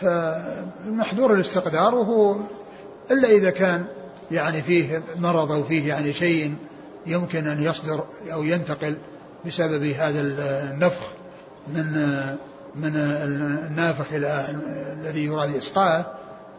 [0.00, 2.36] فمحذور الاستقدار وهو
[3.10, 3.84] إلا إذا كان
[4.30, 6.54] يعني فيه مرض أو فيه يعني شيء
[7.06, 8.96] يمكن أن يصدر أو ينتقل
[9.46, 11.06] بسبب هذا النفخ
[11.68, 12.06] من
[12.74, 14.44] من النافخ إلى
[15.00, 16.12] الذي يراد إسقاءه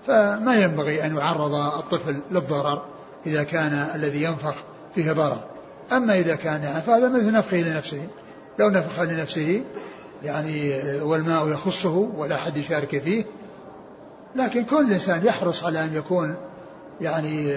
[0.08, 2.82] فما ينبغي أن يعرض الطفل للضرر
[3.26, 4.56] إذا كان الذي ينفخ
[4.96, 5.44] فيه ضرر.
[5.92, 8.08] أما إذا كان فهذا مثل نفخه لنفسه.
[8.60, 9.64] لو نفخ لنفسه
[10.24, 13.26] يعني والماء يخصه ولا أحد يشارك فيه
[14.36, 16.36] لكن كل إنسان يحرص على أن يكون
[17.02, 17.54] يعني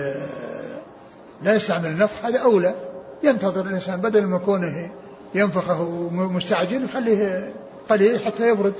[1.43, 2.75] لا يستعمل النفخ هذا أولى.
[3.23, 4.91] ينتظر الإنسان بدل ما كونه
[5.35, 7.53] ينفخه مستعجل يخليه
[7.91, 8.75] قليل حتى يبرد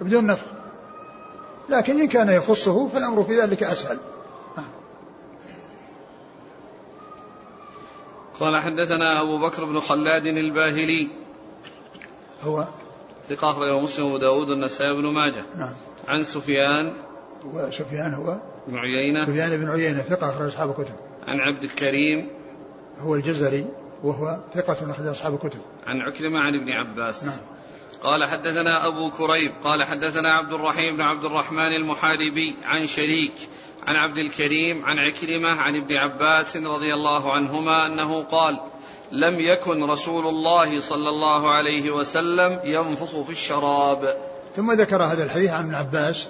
[0.00, 0.46] بدون نفخ
[1.68, 3.98] لكن إن كان يخصه فالأمر في ذلك أسهل.
[8.40, 11.08] قال حدثنا أبو بكر بن خلاد الباهلي.
[12.42, 12.66] هو
[13.28, 15.44] ثقة أخرجه مسلم وداود النسائي بن ماجه.
[15.58, 15.74] نعم.
[16.08, 16.92] عن سفيان.
[17.44, 18.36] وسفيان هو
[18.68, 19.24] بن عيينة.
[19.24, 20.94] سفيان بن عيينة ثقة أخرج أصحاب الكتب.
[21.28, 22.28] عن عبد الكريم.
[23.00, 23.66] هو الجزري
[24.02, 25.60] وهو ثقة أخرج أصحاب الكتب.
[25.86, 27.24] عن عكرمة عن ابن عباس.
[27.24, 27.53] نعم.
[28.04, 33.32] قال حدثنا أبو كريب قال حدثنا عبد الرحيم بن عبد الرحمن المحاربي عن شريك
[33.86, 38.60] عن عبد الكريم عن عكرمة عن ابن عباس رضي الله عنهما أنه قال
[39.12, 44.16] لم يكن رسول الله صلى الله عليه وسلم ينفخ في الشراب.
[44.56, 46.28] ثم ذكر هذا الحديث عن ابن عباس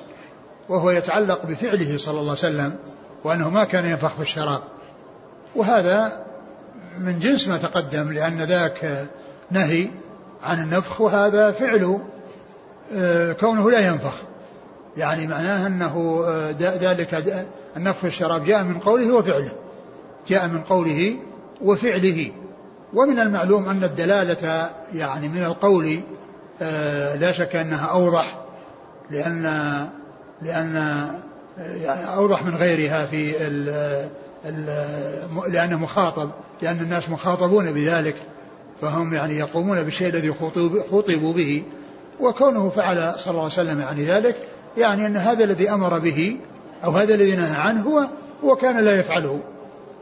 [0.68, 2.78] وهو يتعلق بفعله صلى الله عليه وسلم
[3.24, 4.62] وأنه ما كان ينفخ في الشراب.
[5.56, 6.24] وهذا
[6.98, 9.08] من جنس ما تقدم لأن ذاك
[9.50, 9.90] نهي
[10.44, 11.98] عن النفخ وهذا فعل
[12.94, 14.14] آه، كونه لا ينفخ.
[14.96, 17.42] يعني معناه أنه آه، ذلك
[17.76, 19.52] النفخ الشراب جاء من قوله وفعله.
[20.28, 21.16] جاء من قوله
[21.60, 22.32] وفعله.
[22.94, 26.00] ومن المعلوم أن الدلالة يعني من القول
[26.62, 28.38] آه، لا شك أنها أوضح
[29.10, 29.42] لأن
[30.42, 31.06] لأن
[32.16, 33.68] أوضح من غيرها في ال
[34.44, 36.30] ال لأنه مخاطب
[36.62, 38.16] لأن الناس مخاطبون بذلك.
[38.84, 40.32] فهم يعني يقومون بالشيء الذي
[40.90, 41.62] خطبوا به.
[42.20, 44.36] وكونه فعل صلى الله عليه وسلم يعني ذلك
[44.78, 46.36] يعني أن هذا الذي أمر به
[46.84, 48.08] أو هذا الذي نهى عنه هو
[48.44, 49.40] هو كان لا يفعله.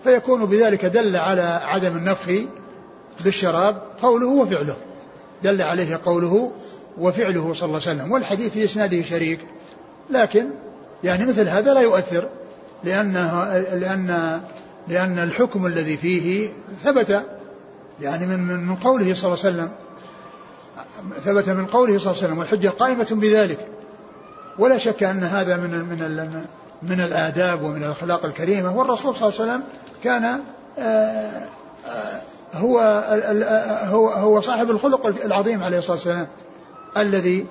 [0.05, 2.31] فيكون بذلك دل على عدم النفخ
[3.25, 4.77] بالشراب قوله وفعله.
[5.43, 6.53] دل عليه قوله
[6.99, 8.13] وفعله صلى الله عليه وسلم.
[8.13, 9.39] والحديث في إسناده شريك.
[10.11, 10.47] لكن
[11.05, 12.29] يعني مثل هذا لا يؤثر
[12.85, 14.41] لأنه لأن
[14.89, 16.49] لأن الحكم الذي فيه
[16.85, 17.23] ثبت
[18.03, 19.71] يعني من من قوله صلى الله عليه وسلم
[21.25, 23.69] ثبت من قوله صلى الله عليه وسلم والحجة قائمة بذلك.
[24.59, 26.47] ولا شك أن هذا من من
[26.83, 29.63] من الآداب ومن الأخلاق الكريمة والرسول صلى الله عليه وسلم
[30.05, 30.41] كان
[30.79, 30.83] آه،
[31.87, 32.23] آه،
[32.55, 32.79] هو
[33.85, 36.27] هو هو صاحب الخلق العظيم عليه الصلاة والسلام
[36.97, 37.47] الذي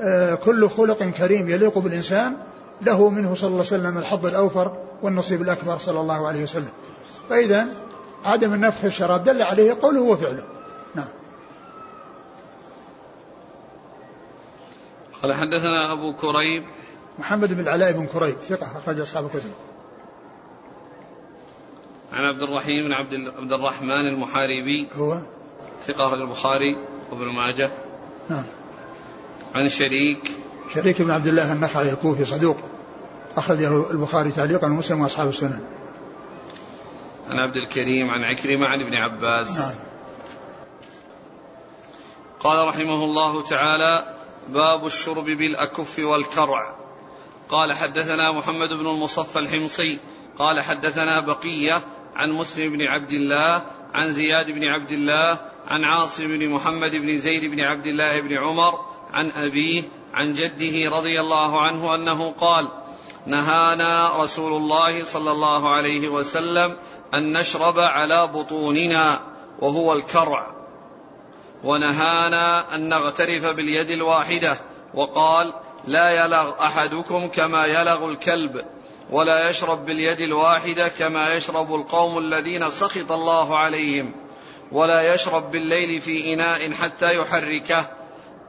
[0.00, 2.36] آه، كل خلق كريم يليق بالإنسان
[2.82, 6.68] له منه صلى الله عليه وسلم الحظ الأوفر والنصيب الأكبر صلى الله عليه وسلم.
[7.30, 7.66] فإذا
[8.24, 10.44] عدم النفخ في الشراب دل عليه قوله وفعله.
[10.94, 11.08] نعم.
[15.22, 16.64] قال حدثنا أبو كريب.
[17.18, 19.52] محمد بن العلاء بن كريب ثقة أخرج أصحاب الكتب.
[22.12, 24.88] عن عبد الرحيم بن عبد عبد الرحمن المحاربي.
[24.96, 25.22] هو؟
[25.86, 26.76] ثقة أخرج البخاري
[27.10, 27.70] وابن ماجه.
[28.28, 28.44] نعم.
[29.54, 30.36] عن شريك.
[30.74, 32.56] شريك بن عبد الله النخعي الكوفي صدوق.
[33.36, 35.60] أخرجه البخاري تعليقا ومسلم وأصحاب السنن.
[37.30, 39.58] عن عبد الكريم عن عكرمة عن ابن عباس.
[39.58, 39.74] نعم.
[42.40, 44.14] قال رحمه الله تعالى
[44.48, 46.74] باب الشرب بالأكف والكرع.
[47.48, 49.98] قال حدثنا محمد بن المصفى الحمصي.
[50.38, 51.80] قال حدثنا بقية
[52.14, 53.62] عن مسلم بن عبد الله
[53.94, 55.38] عن زياد بن عبد الله
[55.68, 58.80] عن عاصم بن محمد بن زيد بن عبد الله بن عمر
[59.12, 59.82] عن أبيه
[60.14, 62.68] عن جده رضي الله عنه أنه قال
[63.26, 66.76] نهانا رسول الله صلى الله عليه وسلم
[67.14, 69.20] أن نشرب على بطوننا
[69.58, 70.46] وهو الكرع.
[71.64, 74.60] ونهانا أن نغترف باليد الواحدة
[74.94, 75.54] وقال
[75.86, 78.64] لا يلغ أحدكم كما يلغ الكلب
[79.10, 84.12] ولا يشرب باليد الواحدة كما يشرب القوم الذين سخط الله عليهم
[84.72, 87.90] ولا يشرب بالليل في إناء حتى يحركه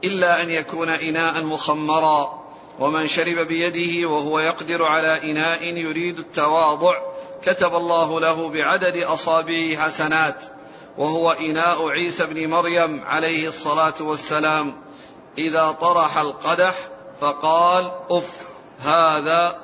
[0.04, 2.41] إلا أن يكون إناء مخمرا.
[2.82, 6.94] ومن شرب بيده وهو يقدر على إناء يريد التواضع
[7.42, 10.44] كتب الله له بعدد أصابعه حسنات
[10.98, 14.74] وهو إناء عيسى بن مريم عليه الصلاة والسلام.
[15.38, 16.74] إذا طرح القدح
[17.20, 18.46] فقال أف
[18.80, 19.58] هذا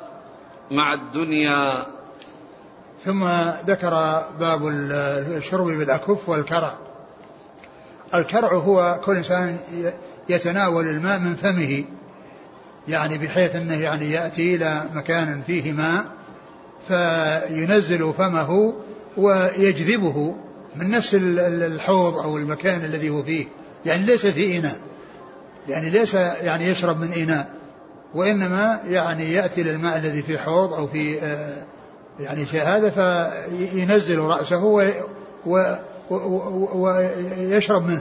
[0.70, 1.86] مع الدنيا.
[3.04, 3.24] ثم
[3.66, 4.66] ذكر باب
[5.36, 6.74] الشرب بالأكف والكرع.
[8.14, 9.58] الكرع هو كل إنسان
[10.28, 11.84] يتناول الماء من فمه.
[12.88, 16.04] يعني بحيث أنه يعني يأتي إلى مكان فيه ماء
[16.88, 18.74] فينزل فمه
[19.16, 20.34] ويجذبه
[20.76, 23.46] من نفس الحوض أو المكان الذي هو فيه.
[23.86, 24.76] يعني ليس في إناء.
[25.68, 27.48] يعني ليس يعني يشرب من إناء.
[28.14, 31.62] وإنما يعني يأتي للماء الذي في حوض أو في آه،
[32.20, 34.64] يعني شيء هذا فينزل رأسه
[36.10, 38.00] ويشرب منه.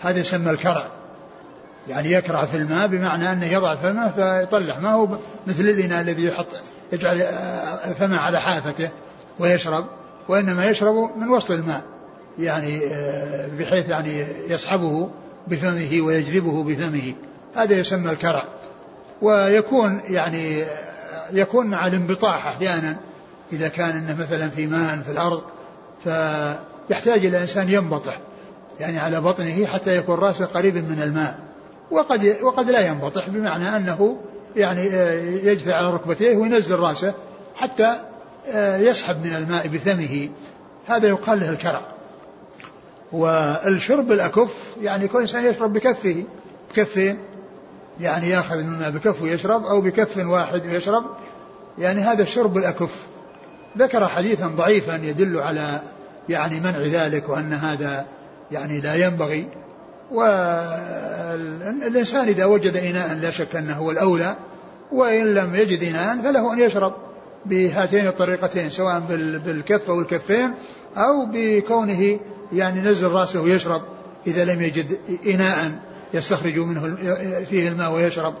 [0.00, 0.86] هذا يسمى الكرع.
[1.88, 4.78] يعني يكرع في الماء بمعنى أنه يضع فمه فيطلع.
[4.78, 5.08] ما هو
[5.46, 6.46] مثل الإناء الذي يحط
[6.92, 7.22] يجعل
[7.98, 8.90] فمه على حافته
[9.38, 9.86] ويشرب
[10.28, 11.82] وإنما يشرب من وسط الماء.
[12.38, 15.10] يعني آه، بحيث يعني يسحبه
[15.48, 17.14] بفمه ويجذبه بفمه.
[17.56, 18.44] هذا يسمى الكرع.
[19.22, 20.64] ويكون يعني
[21.32, 22.96] يكون مع الانبطاح أحيانا.
[23.52, 25.42] إذا كان إنه مثلا في ماء في الأرض
[26.04, 28.18] فيحتاج إلى إنسان ينبطح.
[28.80, 31.49] يعني على بطنه حتى يكون رأسه قريبا من الماء.
[31.90, 34.16] وقد وقد لا ينبطح بمعنى أنه
[34.56, 37.14] يعني آه، يجثى على ركبتيه وينزل رأسه
[37.56, 37.96] حتى
[38.48, 40.28] آه، يسحب من الماء بفمه.
[40.86, 41.80] هذا يقال له الكرع.
[43.12, 46.24] والشرب الأكف يعني كل إنسان يشرب بكفه.
[46.70, 47.18] بكفين
[48.00, 51.04] يعني يأخذ الماء بكف ويشرب أو بكف واحد ويشرب
[51.78, 53.06] يعني هذا الشرب الأكف.
[53.78, 55.80] ذكر حديثا ضعيفا يدل على
[56.28, 58.06] يعني منع ذلك وأن هذا
[58.52, 59.48] يعني لا ينبغي.
[60.12, 61.88] والإنسان
[62.28, 64.36] إذا وجد إناء لا شك أنه هو الأولى
[64.92, 66.92] وإن لم يجد إناء فله أن يشرب
[67.46, 69.00] بهاتين الطريقتين سواء
[69.44, 70.54] بالكف أو الكفين
[70.96, 72.18] أو بكونه
[72.52, 73.82] يعني نزل رأسه ويشرب.
[74.26, 75.72] إذا لم يجد إناء
[76.14, 76.96] يستخرج منه
[77.44, 78.34] فيه الماء ويشرب.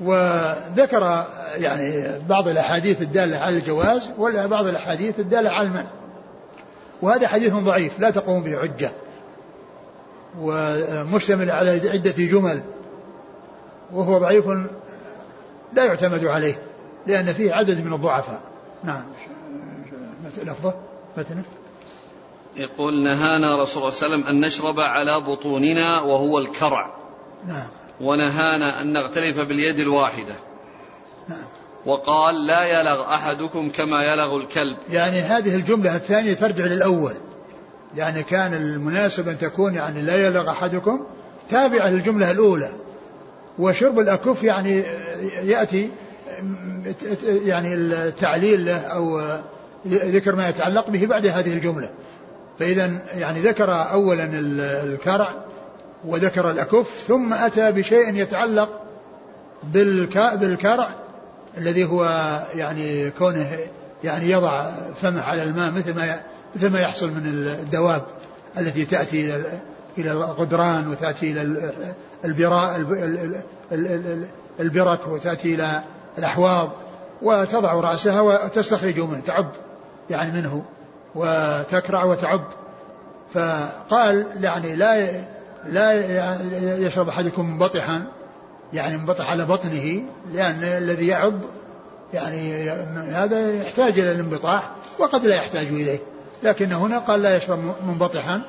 [0.00, 5.90] وذكر يعني بعض الأحاديث الدالة على الجواز ولا بعض الأحاديث الدالة على المنع.
[7.02, 8.90] وهذا حديث ضعيف لا تقوم به حجة.
[10.38, 12.62] ومشتمل على عدة جمل
[13.92, 14.46] وهو ضعيف
[15.72, 16.62] لا يعتمد عليه
[17.06, 18.40] لأن فيه عدد من الضعفاء.
[18.84, 19.04] نعم.
[20.42, 20.74] لفظه
[21.16, 21.42] متنه
[22.56, 26.94] يقول نهانا رسول الله صلى الله عليه وسلم أن نشرب على بطوننا وهو الكرع.
[27.48, 27.68] نعم.
[28.00, 30.34] ونهانا أن نغترف باليد الواحدة.
[31.28, 31.44] نعم.
[31.86, 34.76] وقال لا يلغ أحدكم كما يلغ الكلب.
[34.90, 37.14] يعني هذه الجملة الثانية ترجع للأول.
[37.96, 41.00] يعني كان المناسب أن تكون يعني لا يلغ أحدكم.
[41.50, 42.70] تابعة للجملة الأولى.
[43.58, 44.82] وشرب الأكف يعني
[45.42, 45.90] يأتي
[47.24, 49.20] يعني التعليل له أو
[49.86, 51.90] ذكر ما يتعلق به بعد هذه الجملة.
[52.58, 55.28] فإذا يعني ذكر أولا الكرع
[56.04, 58.80] وذكر الأكف ثم أتى بشيء يتعلق
[60.40, 60.88] بالكرع
[61.58, 62.04] الذي هو
[62.54, 63.58] يعني كونه
[64.04, 64.70] يعني يضع
[65.02, 66.20] فمه على الماء مثل ما
[66.56, 67.26] مثل ما يحصل من
[67.60, 68.02] الدواب
[68.58, 69.44] التي تأتي إلى
[69.98, 71.72] إلى الغدران وتأتي إلى
[72.24, 72.86] البراء
[74.60, 75.82] البرك وتأتي إلى
[76.18, 76.70] الأحواض
[77.22, 79.50] وتضع رأسها وتستخرج منه تعب
[80.10, 80.62] يعني منه
[81.14, 82.44] وتكرع وتعب.
[83.34, 85.10] فقال يعني لا
[85.66, 85.92] لا
[86.76, 88.04] يشرب أحدكم منبطحا
[88.72, 91.40] يعني منبطح على بطنه لأن الذي يعب
[92.14, 95.98] يعني هذا يحتاج إلى الانبطاح وقد لا يحتاج إليه.
[96.42, 98.42] لكن هنا قال لا يشرب منبطحا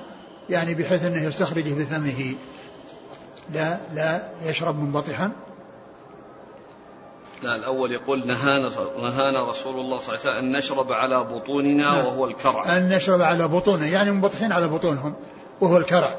[0.49, 2.35] يعني بحيث إنه يستخرجه بفمه
[3.53, 5.31] لا لا يشرب منبطحا.
[7.43, 11.83] لا الأول يقول نهانا نهانا رسول الله صلى الله عليه وسلم أن نشرب على بطوننا
[11.83, 11.97] نعم.
[11.97, 12.77] وهو الكرع.
[12.77, 15.13] أن نشرب على بطوننا يعني منبطحين على بطونهم
[15.61, 16.15] وهو الكرع.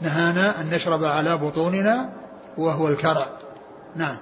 [0.00, 2.10] نهانا أن نشرب على بطوننا
[2.58, 3.26] وهو الكرع.
[3.96, 4.16] نعم.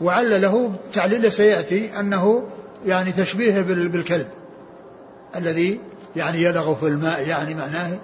[0.00, 2.46] وعلله تعليله سيأتي أنه
[2.86, 4.28] يعني تشبيه بالكلب.
[5.36, 5.80] الذي
[6.16, 7.98] يعني يلغ في الماء يعني معناه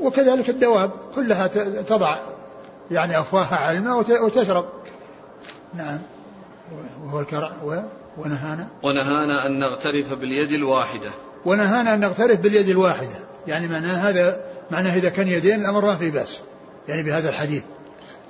[0.00, 1.46] وكذلك الدواب كلها
[1.82, 2.16] تضع
[2.90, 4.64] يعني أفواهها على الماء وتشرب.
[5.74, 5.98] نعم.
[7.04, 7.52] وهو الكرع
[8.18, 8.68] ونهانا.
[8.82, 11.10] ونهانا أن نغترف باليد الواحدة.
[11.44, 13.18] ونهانا أن نغترف باليد الواحدة.
[13.46, 16.42] يعني معناه هذا معناه إذا كان يدين الأمر ما في بأس.
[16.88, 17.62] يعني بهذا الحديث.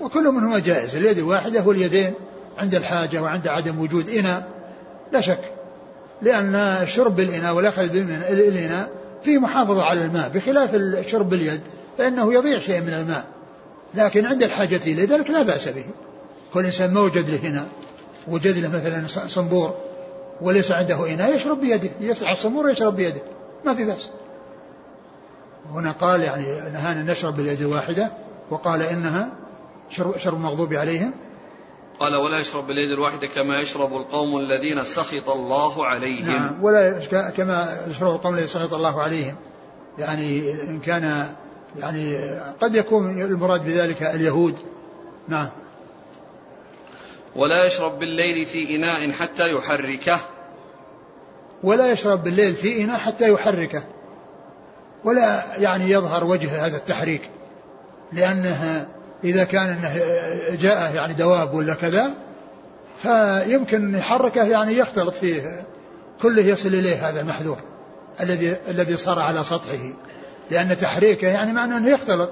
[0.00, 0.96] وكل منهما جائز.
[0.96, 2.14] اليد الواحدة واليدين
[2.58, 4.48] عند الحاجة وعند عدم وجود إناء.
[5.12, 5.52] لا شك.
[6.22, 8.90] لأن شرب الإناء والأخذ بالإناء
[9.24, 11.60] فيه محافظة على الماء بخلاف الشرب باليد
[11.98, 13.24] فإنه يضيع شيء من الماء.
[13.94, 15.84] لكن عند الحاجة إلى ذلك لا بأس به.
[16.54, 17.66] كل إنسان موجد له هنا
[18.28, 19.74] وجد له مثلا صنبور
[20.40, 23.20] وليس عنده إناء يشرب بيده يفتح الصنبور ويشرب بيده.
[23.64, 24.08] ما في بأس.
[25.74, 28.12] هنا قال يعني نهانا نشرب باليد الواحدة
[28.50, 29.28] وقال إنها
[29.90, 31.12] شرب, شرب المغضوب عليهم.
[32.00, 36.26] قال ولا يشرب باليد الواحدة كما يشرب القوم الذين سخط الله عليهم.
[36.26, 37.00] نعم ولا
[37.36, 39.36] كما يشرب القوم الذين سخط الله عليهم.
[39.98, 41.34] يعني إن كان
[41.76, 42.16] يعني
[42.60, 44.58] قد يكون المراد بذلك اليهود.
[45.28, 45.48] نعم.
[47.36, 50.18] ولا يشرب بالليل في إناء حتى يحركه.
[51.62, 53.82] ولا يشرب بالليل في إناء حتى يحركه.
[55.04, 57.30] ولا يعني يظهر وجه هذا التحريك.
[58.12, 58.88] لأنه
[59.24, 60.00] إذا كان أنه
[60.56, 62.10] جاء يعني دواب ولا كذا
[63.02, 65.64] فيمكن يحركه يعني يختلط فيه
[66.22, 67.58] كله يصل إليه هذا المحذور
[68.20, 69.92] الذي الذي صار على سطحه
[70.50, 72.30] لأن تحريكه يعني معناه أنه يختلط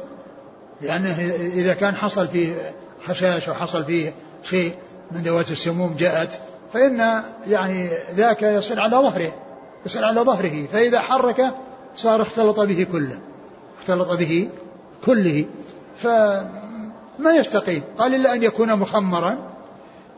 [0.81, 1.17] لأنه
[1.55, 2.55] إذا كان حصل فيه
[3.07, 4.75] خشاش أو حصل فيه شيء
[5.13, 6.41] من ذوات السموم جاءت
[6.73, 9.33] فإن يعني ذاك يصل على ظهره
[9.87, 11.55] يصل على ظهره فإذا حركه
[11.97, 13.19] صار اختلط به كله
[13.79, 14.49] اختلط به
[15.05, 15.45] كله
[17.23, 19.39] فما يستقيم قال إلا أن يكون مخمرا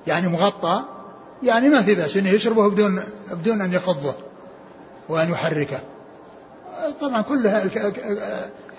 [0.06, 0.84] يعني مغطى
[1.42, 4.14] يعني ما في بأس أنه يشربه بدون بدون أن يقضه
[5.08, 5.80] وأن يحركه.
[7.00, 7.50] طبعا كل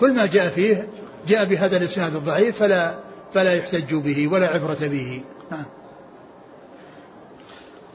[0.00, 0.88] كل ما جاء فيه
[1.28, 2.94] جاء بهذا الإسناد الضعيف فلا
[3.34, 5.22] فلا يحتج به ولا عبرة به.
[5.50, 5.64] نعم.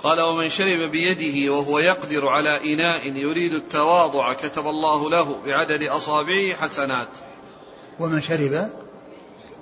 [0.04, 6.56] قال ومن شرب بيده وهو يقدر على إناء يريد التواضع كتب الله له بعدد أصابعه
[6.56, 7.08] حسنات.
[8.00, 8.70] ومن شرب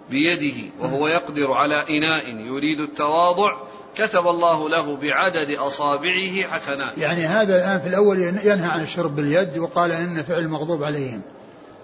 [0.10, 6.98] بيده وهو يقدر على إناء يريد التواضع كتب الله له بعدد أصابعه حسنات.
[6.98, 11.22] يعني هذا الآن في الأول ينهى عن الشرب باليد وقال إن فعل المغضوب عليهم.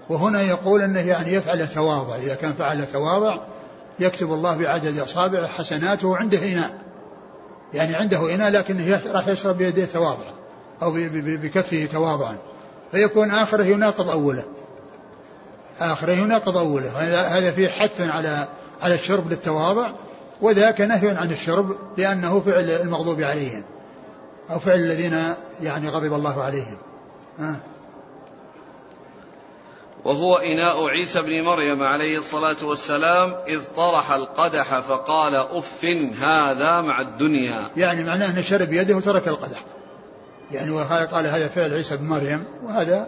[0.10, 3.38] وهنا يقول أنه يعني يفعل تواضع إذا كان فعل تواضع
[4.00, 6.78] يكتب الله بعدد أصابعه حسناته عنده إناء.
[7.74, 10.34] يعني عنده إناء لكنه راح يشرب بيده تواضعا
[10.82, 12.38] أو بكفه تواضعا.
[12.92, 14.44] فيكون آخره يناقض أوله.
[15.80, 16.90] آخره يناقض أوله
[17.38, 18.48] هذا فيه حث على
[18.82, 19.92] على الشرب للتواضع
[20.42, 23.64] وذاك نهي عن الشرب لأنه فعل المغضوب عليهم
[24.50, 26.78] أو فعل الذين يعني غضب الله عليهم.
[27.40, 27.56] آه.
[30.06, 35.86] وهو إناء عيسى بن مريم عليه الصلاة والسلام إذ طرح القدح فقال أف
[36.22, 37.62] هذا مع الدنيا.
[37.78, 39.64] يعني معناه أنه شرب يده وترك القدح.
[40.52, 43.08] يعني قال هذا فعل عيسى بن مريم وهذا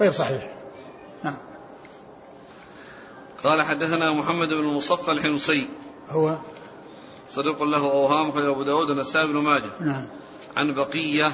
[0.00, 0.53] غير صحيح.
[3.44, 5.68] قال حدثنا محمد بن المصفى الحمصي.
[6.10, 6.38] هو
[7.30, 9.70] صديق له أوهام خير أبو داود والنسائي بن ماجه.
[9.80, 10.06] نعم.
[10.56, 11.32] عن بقية.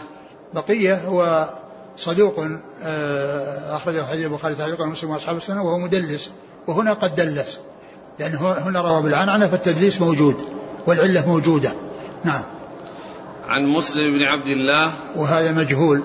[0.55, 1.49] بقية هو
[1.96, 2.38] صدوق
[2.83, 6.31] آه، أخرجه حديث البخاري تعليقا ومسلم وأصحاب السنة وهو مدلس
[6.66, 7.61] وهنا قد دلس.
[8.18, 10.42] لأن هنا روى بالعنعنة فالتدليس موجود
[10.87, 11.73] والعلة موجودة.
[12.25, 12.42] نعم.
[13.46, 14.92] عن مسلم بن عبد الله.
[15.16, 16.03] وهذا مجهول.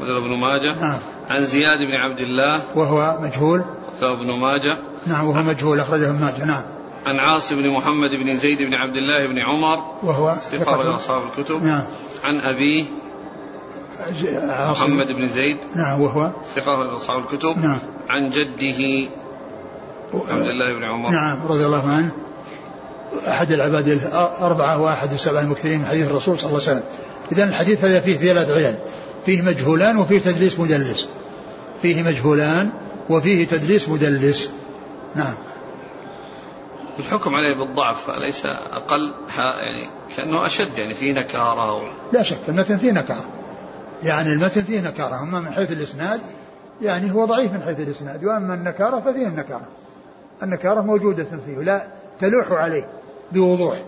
[0.00, 0.80] مثل ابن ماجه.
[0.80, 0.98] نعم.
[1.28, 2.62] عن زياد بن عبد الله.
[2.74, 3.64] وهو مجهول.
[4.02, 4.76] ابن ماجه.
[5.06, 6.64] نعم وهو مجهول أخرجه ابن ماجه نعم.
[7.06, 9.78] عن عاصم بن محمد بن زيد بن عبد الله بن عمر.
[10.02, 11.62] وهو ثقة أصحاب الكتب.
[11.62, 11.84] نعم.
[12.24, 12.84] عن أبيه
[14.70, 15.56] محمد بن زيد.
[15.74, 17.58] نعم وهو ثقة أصحاب الكتب.
[17.58, 17.78] نعم.
[18.08, 19.10] عن جده
[20.14, 21.10] عبد الله بن عمر.
[21.10, 22.10] نعم رضي الله عنه.
[23.28, 26.82] أحد العباد الأربعة وأحد السبعة المكثرين من حديث الرسول صلى الله عليه وسلم.
[27.32, 28.78] إذا الحديث هذا فيه ثلاث علل.
[29.26, 31.08] فيه مجهولان وفيه تدليس مدلس.
[31.82, 32.70] فيه مجهولان
[33.10, 34.50] وفيه تدليس مدلس.
[35.14, 35.34] نعم.
[36.98, 41.80] الحكم عليه بالضعف أليس أقل يعني كأنه أشد يعني فيه نكارة و...
[42.12, 43.24] لا شك المتن فيه نكارة.
[44.02, 46.20] يعني المتن فيه نكارة أما من حيث الإسناد
[46.82, 49.66] يعني هو ضعيف من حيث الإسناد وأما النكارة ففيه النكارة.
[50.42, 51.86] النكارة موجودة فيه لا
[52.20, 52.88] تلوح عليه
[53.32, 53.78] بوضوح.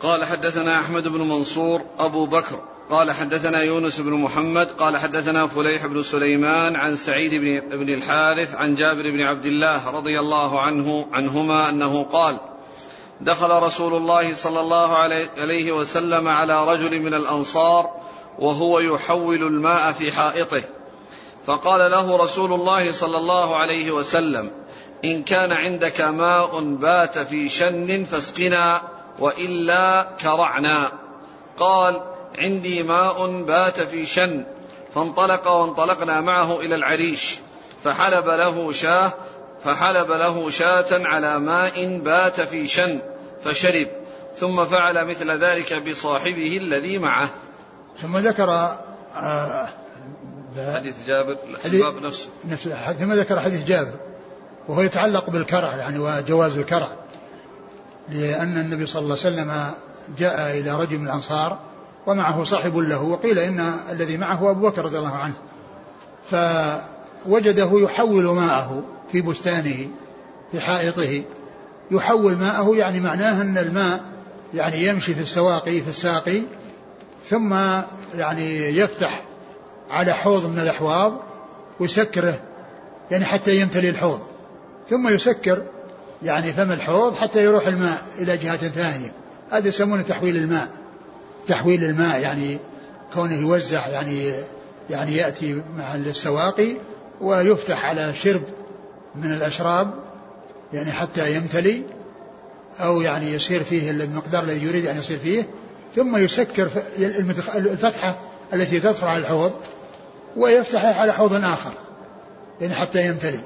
[0.00, 5.86] قال حدثنا أحمد بن منصور أبو بكر قال حدثنا يونس بن محمد قال حدثنا فليح
[5.86, 7.34] بن سليمان عن سعيد
[7.72, 12.38] بن, الحارث عن جابر بن عبد الله رضي الله عنه عنهما أنه قال
[13.20, 17.90] دخل رسول الله صلى الله عليه وسلم على رجل من الأنصار
[18.38, 20.62] وهو يحول الماء في حائطه.
[21.46, 24.50] فقال له رسول الله صلى الله عليه وسلم
[25.04, 28.82] إن كان عندك ماء بات في شن فاسقنا
[29.18, 30.92] وإلا كرعنا.
[31.58, 34.44] قال عندي ماء بات في شن
[34.94, 37.38] فانطلق وانطلقنا معه إلى العريش
[37.84, 39.12] فحلب له شاه
[39.64, 43.00] فحلب له شاة على ماء بات في شن
[43.44, 43.86] فشرب
[44.36, 47.28] ثم فعل مثل ذلك بصاحبه الذي معه.
[48.02, 48.48] ثم ذكر
[49.16, 49.68] آه
[50.74, 52.28] حديث جابر الباب نفسه.
[52.44, 52.68] نفس
[52.98, 53.94] ثم ذكر حديث جابر
[54.68, 56.88] وهو يتعلق بالكرع يعني وجواز الكرع
[58.08, 59.70] لأن النبي صلى الله عليه وسلم
[60.18, 61.58] جاء إلى رجل من الأنصار
[62.06, 65.34] ومعه صاحب له وقيل إن الذي معه أبو بكر رضي الله عنه.
[66.30, 68.82] فوجده يحول ماءه
[69.12, 69.88] في بستانه
[70.52, 71.22] في حائطه.
[71.90, 74.00] يحول ماءه يعني معناه أن الماء
[74.54, 76.42] يعني يمشي في السواقي في الساقي
[77.30, 77.54] ثم
[78.14, 79.22] يعني يفتح
[79.90, 81.20] على حوض من الأحواض
[81.80, 82.40] ويسكره
[83.10, 84.20] يعني حتى يمتلي الحوض.
[84.90, 85.62] ثم يسكر
[86.22, 89.12] يعني فم الحوض حتى يروح الماء إلى جهة ثانية.
[89.50, 90.68] هذا يسمونه تحويل الماء.
[91.48, 92.58] تحويل الماء يعني
[93.14, 94.32] كونه يوزع يعني
[94.90, 96.76] يعني يأتي مع السواقي
[97.20, 98.42] ويفتح على شرب
[99.16, 99.90] من الأشراب
[100.72, 101.82] يعني حتى يمتلي
[102.80, 105.46] أو يعني يصير فيه المقدار الذي يريد أن يصير فيه
[105.96, 106.68] ثم يسكر
[107.54, 108.16] الفتحة
[108.52, 109.52] التي تدخل على الحوض
[110.36, 111.70] ويفتحها على حوض آخر
[112.60, 113.40] يعني حتى يمتلئ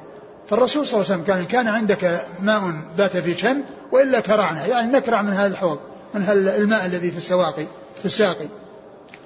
[0.49, 3.61] فالرسول صلى الله عليه وسلم كان كان عندك ماء بات في شن
[3.93, 5.79] وإلا كرعنا يعني نكرع من هذا الحوض
[6.15, 7.67] من هذا الماء الذي في السواقي.
[7.99, 8.47] في الساقي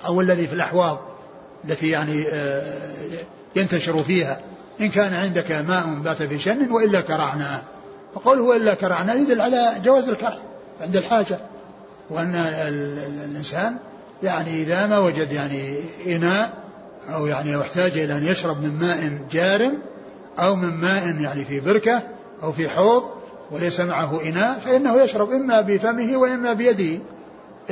[0.06, 0.98] أو الذي في الأحواض
[1.64, 2.74] التي يعني آه،
[3.56, 4.40] ينتشر فيها.
[4.80, 7.62] إن كان عندك ماء بات في شن وإلا كرعنا
[8.14, 10.38] فقوله وإلا كرعنا يدل على جواز الكرع
[10.80, 11.38] عند الحاجة.
[12.10, 12.34] وأن
[13.24, 13.76] الإنسان
[14.22, 15.74] يعني إذا ما وجد يعني
[16.06, 16.52] إناء
[17.08, 19.72] أو يعني يحتاج إلى أن يشرب من ماء جار
[20.38, 22.02] أو من ماء يعني في بركة
[22.42, 23.04] أو في حوض
[23.50, 27.02] وليس معه إناء فإنه يشرب إما بفمه وإما بيده.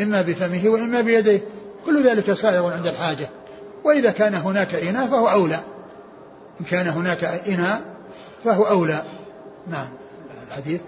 [0.03, 1.41] إما بفمه وإما بيديه.
[1.87, 3.31] كل ذلك سائغ عند الحاجة.
[3.85, 5.61] وإذا كان هناك إناء فهو أولى.
[6.61, 7.83] إن كان هناك إناء
[8.45, 9.03] فهو أولى.
[9.67, 9.89] نعم.
[10.49, 10.81] الحديث.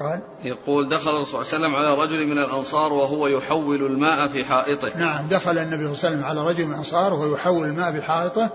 [0.00, 0.20] قال.
[0.44, 4.44] يقول دخل الرسول صلى الله عليه وسلم على رجل من الأنصار وهو يحول الماء في
[4.44, 4.98] حائطه.
[4.98, 5.28] نعم.
[5.28, 8.50] دخل النبي صلى الله عليه وسلم على رجل من الأنصار وهو يحول الماء في حائطه.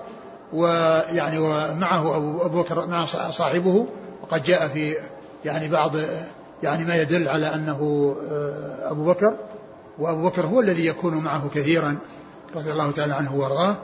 [0.54, 2.16] ويعني ومعه
[2.46, 3.88] أبو بكر مع صاحبه.
[4.24, 4.96] وقد جاء في
[5.46, 5.96] يعني بعض
[6.64, 9.34] يعني ما يدل على أنه آه، أبو بكر
[10.00, 11.98] وأبو بكر هو الذي يكون معه كثيرا
[12.56, 13.78] رضي الله تعالى عنه وأرضاه.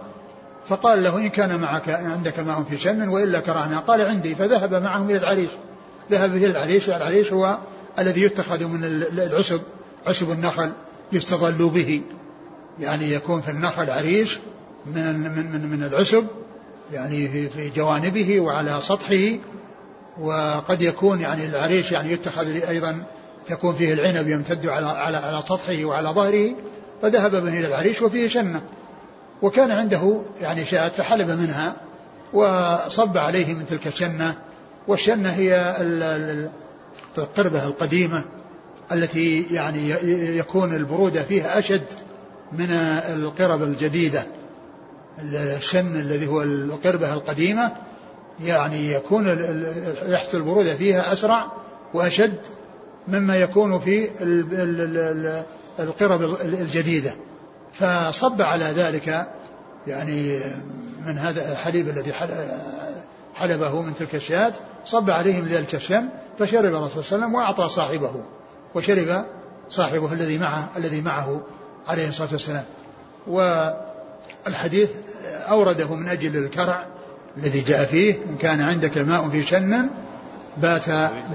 [0.67, 4.35] فقال له إن كان معك عندك ماء في شن وإلا كرعنا قال عندي.
[4.35, 5.49] فذهب معهم إلى العريش.
[6.11, 6.89] ذهب إلى العريش.
[6.89, 7.57] العريش هو
[7.99, 9.61] الذي يتخذ من العسب
[10.07, 10.71] عسب النخل
[11.11, 12.01] يستظل به.
[12.79, 14.39] يعني يكون في النخل عريش
[14.85, 16.27] من من من, من العسب
[16.93, 19.37] يعني في جوانبه وعلى سطحه.
[20.21, 23.03] وقد يكون يعني العريش يعني يتخذ أيضا
[23.47, 26.55] تكون فيه العنب يمتد على على على سطحه وعلى ظهره
[27.01, 28.61] فذهب به إلى العريش وفيه شنة.
[29.41, 31.75] وكان عنده يعني شاة فحلب منها
[32.33, 34.35] وصب عليه من تلك الشنة.
[34.87, 35.75] والشنة هي
[37.17, 38.23] القربة القديمة
[38.91, 39.89] التي يعني
[40.37, 41.85] يكون البرودة فيها أشد
[42.51, 42.71] من
[43.13, 44.25] القرب الجديدة.
[45.19, 47.71] الشن الذي هو القربة القديمة
[48.43, 49.27] يعني يكون
[50.03, 51.51] ريحة البرودة فيها أسرع
[51.93, 52.37] وأشد
[53.07, 54.09] مما يكون في
[55.79, 57.15] القرب الجديدة.
[57.73, 59.27] فصب على ذلك
[59.87, 60.39] يعني
[61.05, 62.13] من هذا الحليب الذي
[63.35, 64.53] حلبه من تلك الشاة
[64.85, 66.09] صب عليه من ذلك الشم
[66.39, 68.11] فشرب الرسول صلى الله عليه وسلم وأعطى صاحبه
[68.75, 69.25] وشرب
[69.69, 71.41] صاحبه الذي معه الذي معه
[71.87, 72.65] عليه الصلاة والسلام.
[73.27, 74.89] والحديث
[75.49, 76.87] أورده من أجل الكرع
[77.37, 79.89] الذي جاء فيه إن كان عندك ماء في شن
[80.57, 80.85] بات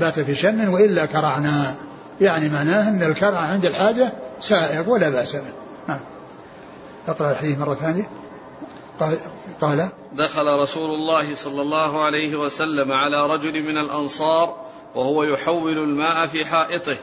[0.00, 1.74] بات في شن وإلا كرعنا.
[2.20, 5.42] يعني معناه أن الكرع عند الحاجة سائغ ولا بأس به.
[5.88, 6.00] نعم.
[7.08, 8.08] أقرأ الحديث مرة ثانية.
[9.00, 9.18] قال,
[9.60, 14.56] قال دخل رسول الله صلى الله عليه وسلم على رجل من الأنصار
[14.94, 16.96] وهو يحول الماء في حائطه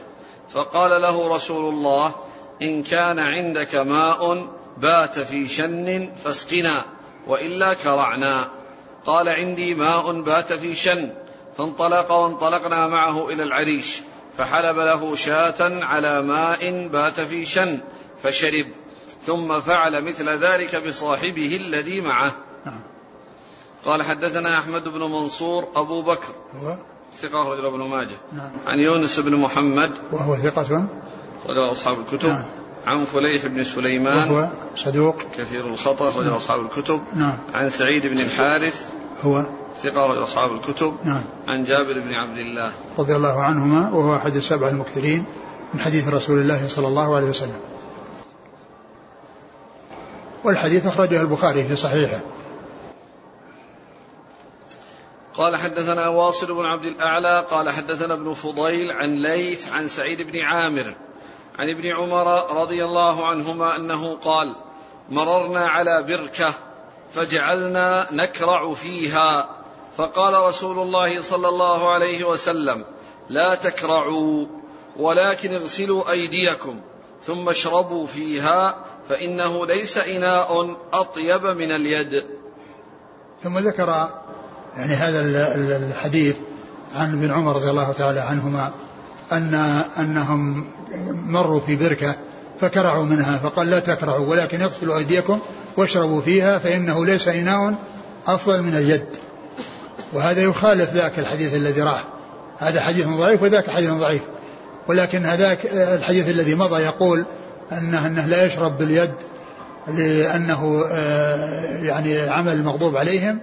[0.50, 2.14] فقال له رسول الله
[2.62, 4.46] إن كان عندك ماء
[4.76, 6.84] بات في شن فاسقنا
[7.26, 8.59] وإلا كرعنا.
[9.06, 11.10] قال عندي ماء بات في شن
[11.56, 14.00] فانطلق وانطلقنا معه إلى العريش
[14.38, 17.80] فحلب له شاة على ماء بات في شن
[18.22, 18.66] فشرب
[19.22, 22.32] ثم فعل مثل ذلك بصاحبه الذي معه
[22.66, 22.80] نعم.
[23.84, 26.78] قال حدثنا أحمد بن منصور أبو بكر هو
[27.20, 28.52] ثقة ابن ماجه نعم.
[28.66, 30.62] عن يونس بن محمد وهو ثقة
[31.72, 32.59] أصحاب الكتب نعم.
[32.86, 34.30] عن فليح بن سليمان.
[34.30, 35.16] وهو صدوق.
[35.38, 36.34] كثير الخطأ رجل نعم.
[36.34, 37.00] أصحاب الكتب.
[37.14, 37.38] نعم.
[37.54, 38.90] عن سعيد بن الحارث.
[39.20, 39.46] هو
[39.82, 40.96] ثقة رجل أصحاب الكتب.
[41.04, 41.24] نعم.
[41.46, 42.72] عن جابر بن عبد الله.
[42.98, 45.24] رضي الله عنهما وهو أحد السبع المكثرين
[45.74, 47.60] من حديث رسول الله صلى الله عليه وسلم.
[50.44, 52.20] والحديث أخرجه البخاري في صحيحه.
[55.34, 60.38] قال حدثنا واصل بن عبد الأعلى قال حدثنا ابن فضيل عن ليث عن سعيد بن
[60.38, 60.94] عامر.
[61.58, 64.54] عن ابن عمر رضي الله عنهما أنه قال
[65.10, 66.54] مررنا على بركة
[67.12, 69.48] فجعلنا نكرع فيها.
[69.96, 72.84] فقال رسول الله صلى الله عليه وسلم
[73.28, 74.46] لا تكرعوا
[74.96, 76.80] ولكن اغسلوا أيديكم
[77.22, 78.76] ثم اشربوا فيها
[79.08, 82.24] فإنه ليس إناء أطيب من اليد.
[83.42, 84.08] ثم ذكر
[84.76, 85.20] يعني هذا
[85.76, 86.36] الحديث
[86.94, 88.72] عن ابن عمر رضي الله تعالى عنهما
[89.32, 89.54] أن
[89.98, 90.64] أنهم
[91.26, 92.14] مروا في بركة
[92.60, 95.38] فكرعوا منها فقال لا تكرعوا ولكن اغسلوا أيديكم
[95.76, 97.74] واشربوا فيها فإنه ليس إناء
[98.26, 99.06] أفضل من اليد.
[100.12, 102.04] وهذا يخالف ذاك الحديث الذي راح
[102.58, 104.22] هذا حديث ضعيف وذاك حديث ضعيف.
[104.88, 107.24] ولكن هذاك الحديث الذي مضى يقول
[107.72, 109.14] أنه, أنه لا يشرب باليد
[109.88, 113.38] لأنه آه، يعني عمل المغضوب عليهم.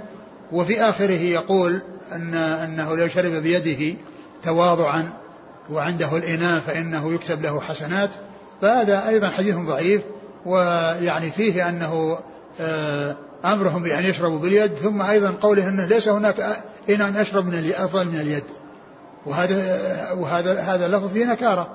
[0.51, 1.81] وفي آخره يقول
[2.11, 3.97] أن أنه لو شرب بيده
[4.43, 5.09] تواضعا
[5.71, 8.09] وعنده الإناء فإنه يكتب له حسنات
[8.61, 10.01] فهذا أيضا حديث ضعيف
[10.45, 12.19] ويعني فيه أنه
[12.59, 18.07] آه، أمرهم بأن يشربوا باليد ثم أيضا قوله أنه ليس هناك إناء أشرب من أفضل
[18.07, 18.43] من اليد.
[19.25, 21.67] وهذا وهذا هذا لفظ فيه نكارة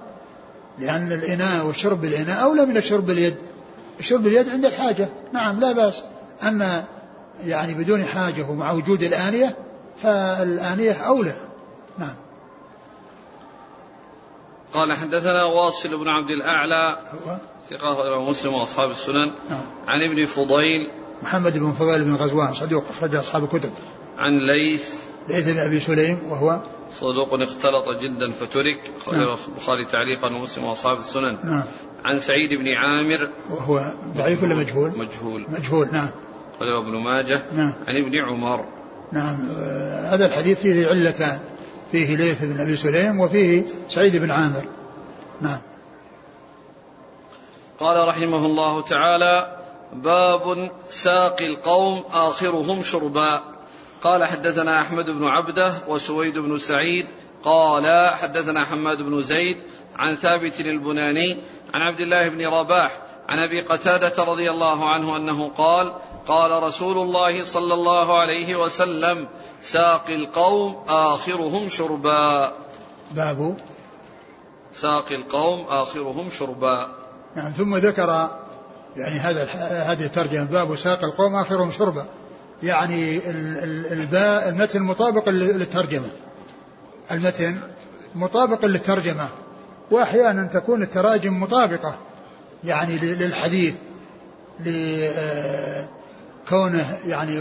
[0.78, 3.36] لأن الإناء والشرب بالإناء أولى من الشرب باليد.
[4.00, 6.02] الشرب باليد عند الحاجة نعم لا بأس.
[6.42, 6.84] أما
[7.46, 9.56] يعني بدون حاجة ومع وجود الآنية
[10.02, 11.34] فالآنية أولى
[11.98, 12.14] نعم.
[14.74, 16.96] قال حدثنا واصل بن عبد الأعلى
[17.70, 19.30] ثقة غير مسلم وأصحاب السنن.
[19.50, 19.60] نعم.
[19.86, 20.90] عن ابن فضيل.
[21.22, 23.70] محمد بن فضيل بن غزوان صدوق أخرج أصحاب الكتب.
[24.18, 24.94] عن ليث.
[25.28, 26.60] ليث بن أبي سليم وهو؟
[26.92, 28.90] صدوق اختلط جدا فترك.
[29.12, 29.36] نعم.
[29.48, 31.38] البخاري تعليقا ومسلم وأصحاب السنن.
[31.44, 31.62] نعم.
[32.04, 33.30] عن سعيد بن عامر.
[33.50, 35.46] وهو ضعيف ولا مجهول؟ مجهول.
[35.48, 36.10] مجهول نعم.
[36.60, 37.42] خرج ابن ماجه.
[37.52, 37.74] نعم.
[37.88, 38.64] عن ابن عمر.
[39.12, 39.48] نعم.
[39.56, 41.40] آه هذا الحديث فيه علتان.
[41.92, 44.64] فيه ليث بن أبي سليم وفيه سعيد بن عامر.
[45.40, 45.60] نعم.
[47.80, 49.56] قال رحمه الله تعالى
[49.92, 53.42] باب ساقي القوم آخرهم شربا.
[54.02, 57.06] قال حدثنا أحمد بن عبده وسويد بن سعيد.
[57.44, 59.56] قال حدثنا حماد بن زيد
[59.96, 61.36] عن ثابت البناني
[61.74, 62.90] عن عبد الله بن رباح
[63.28, 65.92] عن أبي قتادة رضي الله عنه أنه قال
[66.28, 69.28] قال رسول الله صلى الله عليه وسلم
[69.62, 72.52] ساقي القوم آخرهم شربا.
[73.12, 73.56] باب.
[74.74, 76.88] ساقي القوم آخرهم شربا.
[77.36, 78.30] نعم ثم ذكر
[78.96, 79.44] يعني هذا
[79.92, 82.06] هذه الترجمة باب ساقي القوم آخرهم شربا.
[82.62, 83.20] يعني
[83.92, 86.10] الباء المتن مطابق للترجمة.
[87.10, 87.60] المتن
[88.14, 89.28] مطابق للترجمة.
[89.90, 91.96] وأحيانا تكون التراجم مطابقة.
[92.64, 93.74] يعني للحديث
[96.46, 97.38] لكونه يعني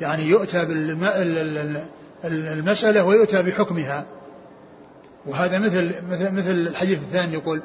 [0.00, 0.64] يعني يؤتى
[2.24, 4.06] بالمسألة ويؤتى بحكمها.
[5.26, 7.62] وهذا مثل مثل مثل الحديث الثاني يقول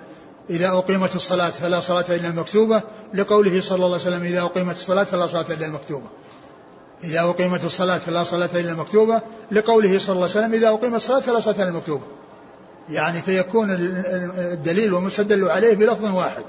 [0.49, 2.81] إذا أقيمت الصلاة فلا صلاة إلا المكتوبة
[3.13, 6.07] لقوله صلى الله عليه وسلم إذا أقيمت الصلاة فلا صلاة إلا المكتوبة
[7.03, 11.19] إذا أقيمت الصلاة فلا صلاة إلا المكتوبة لقوله صلى الله عليه وسلم إذا أقيمت الصلاة
[11.19, 12.03] فلا صلاة إلا المكتوبة
[12.89, 16.43] يعني فيكون الدليل والمستدل عليه بلفظ واحد.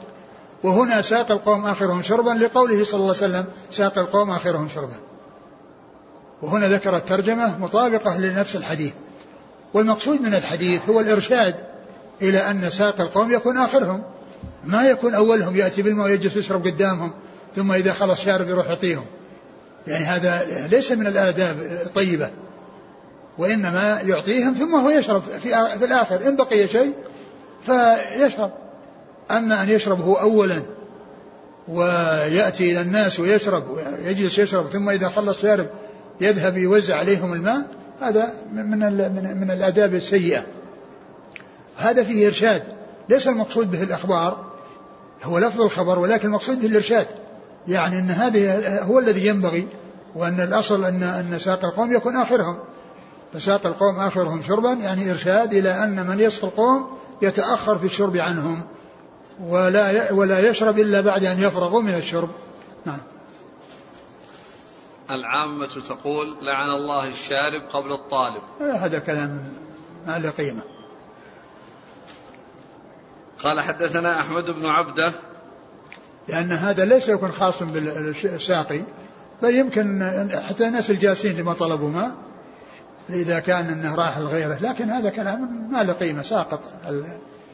[0.62, 4.96] وهنا ساق القوم آخرهم شربا لقوله صلى الله عليه وسلم ساق القوم آخرهم شربا.
[6.42, 8.92] وهنا ذكر الترجمة مطابقة لنفس الحديث.
[9.74, 11.54] والمقصود من الحديث هو الإرشاد
[12.22, 14.02] إلى أن ساق القوم يكون آخرهم.
[14.64, 17.10] ما يكون أولهم يأتي بالماء ويجلس يشرب قدامهم
[17.56, 19.04] ثم إذا خلص شارب يروح يعطيهم.
[19.86, 22.30] يعني هذا ليس من الآداب الطيبة.
[23.38, 25.48] وإنما يعطيهم ثم هو يشرب في,
[25.78, 26.28] في الآخر.
[26.28, 26.94] إن بقي شيء
[27.62, 28.50] فيشرب.
[29.30, 30.62] أما أن يشرب هو أولا
[31.68, 35.66] ويأتي إلى الناس ويشرب ويجلس يشرب ثم إذا خلص شارب
[36.20, 37.66] يذهب يوزع عليهم الماء
[38.00, 40.44] هذا من من, من الآداب السيئة.
[41.76, 42.62] هذا فيه إرشاد
[43.08, 44.44] ليس المقصود به الأخبار
[45.22, 47.06] هو لفظ الخبر ولكن المقصود به الإرشاد.
[47.68, 49.68] يعني أن هذه هو الذي ينبغي
[50.14, 52.58] وأن الأصل أن أن ساق القوم يكون آخرهم.
[53.34, 56.86] فساق القوم آخرهم شربا يعني إرشاد إلى أن من يسقي القوم
[57.22, 58.62] يتأخر في الشرب عنهم.
[59.40, 62.30] ولا ولا يشرب إلا بعد أن يفرغوا من الشرب.
[62.84, 62.98] نعم.
[65.10, 68.42] العامة تقول لعن الله الشارب قبل الطالب.
[68.60, 69.52] هذا كلام
[70.06, 70.62] ما له قيمة.
[73.42, 75.12] قال حدثنا أحمد بن عبدة.
[76.28, 78.82] لأن هذا ليس يكون خاص بالساقي
[79.42, 80.02] بل يمكن
[80.48, 82.14] حتى الناس الجالسين لما طلبوا ماء
[83.10, 84.58] إذا كان أنه راح لغيره.
[84.60, 86.60] لكن هذا كلام ما له قيمة ساقط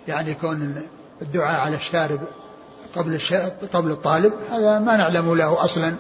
[0.08, 0.82] يعني يكون
[1.22, 2.20] الدعاء على الشارب
[2.96, 3.20] قبل
[3.72, 5.94] قبل الطالب هذا ما نعلم له أصلا.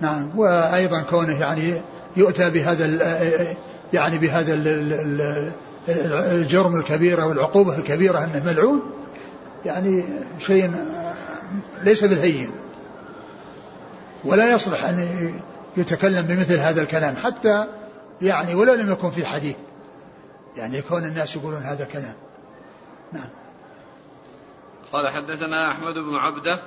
[0.00, 0.30] نعم.
[0.36, 1.82] وأيضا كونه يعني
[2.16, 2.86] يؤتى بهذا
[3.92, 4.54] يعني بهذا
[6.32, 8.82] الجرم الكبير أو العقوبة الكبيرة أنه ملعون
[9.64, 10.04] يعني
[10.38, 10.70] شيء
[11.82, 12.50] ليس بالهين.
[14.24, 15.08] ولا يصلح أن
[15.76, 17.66] يتكلم بمثل هذا الكلام حتى
[18.22, 19.56] يعني ولو لم يكن في حديث
[20.56, 22.14] يعني يكون الناس يقولون هذا كلام
[23.12, 23.28] نعم.
[24.92, 26.58] قال حدثنا أحمد بن عبده.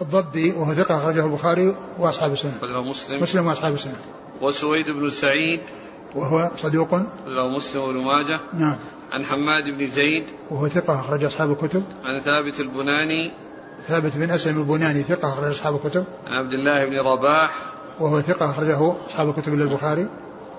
[0.00, 2.52] الضبي وهو ثقة أخرجه البخاري وأصحاب السنة.
[2.62, 3.22] مسلم.
[3.22, 3.96] مسلم وأصحاب السنة.
[4.40, 5.60] وسويد بن سعيد.
[6.14, 6.94] وهو صدوق
[7.26, 8.40] له مسلم وابن ماجه.
[8.54, 8.78] نعم.
[9.12, 10.24] عن حماد بن زيد.
[10.50, 11.84] وهو ثقة أخرج أصحاب الكتب.
[12.04, 13.32] عن ثابت البناني.
[13.88, 16.04] ثابت بن أسلم البناني ثقة أخرج أصحاب الكتب.
[16.26, 17.54] عن عبد الله بن رباح.
[18.00, 20.06] وهو ثقة أخرجه أصحاب الكتب إلا البخاري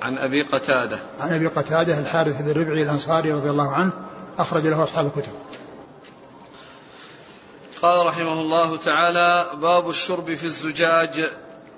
[0.01, 0.99] عن أبي قتادة.
[1.19, 3.91] عن أبي قتادة الحارث بن ربعي الأنصاري رضي الله عنه
[4.37, 5.31] أخرج له أصحاب الكتب.
[7.81, 11.29] قال رحمه الله تعالى باب الشرب في الزجاج.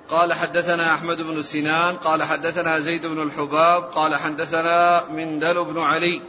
[0.09, 6.21] قال حدثنا أحمد بن سنان قال حدثنا زيد بن الحباب قال حدثنا مندل بن علي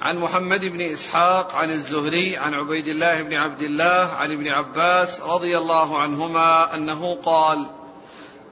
[0.00, 5.20] عن محمد بن إسحاق عن الزهري عن عبيد الله بن عبد الله عن ابن عباس
[5.20, 7.66] رضي الله عنهما أنه قال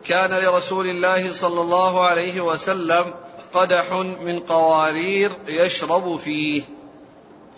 [0.05, 3.15] كان لرسول الله صلى الله عليه وسلم
[3.55, 3.93] قدح
[4.23, 6.63] من قوارير يشرب فيه.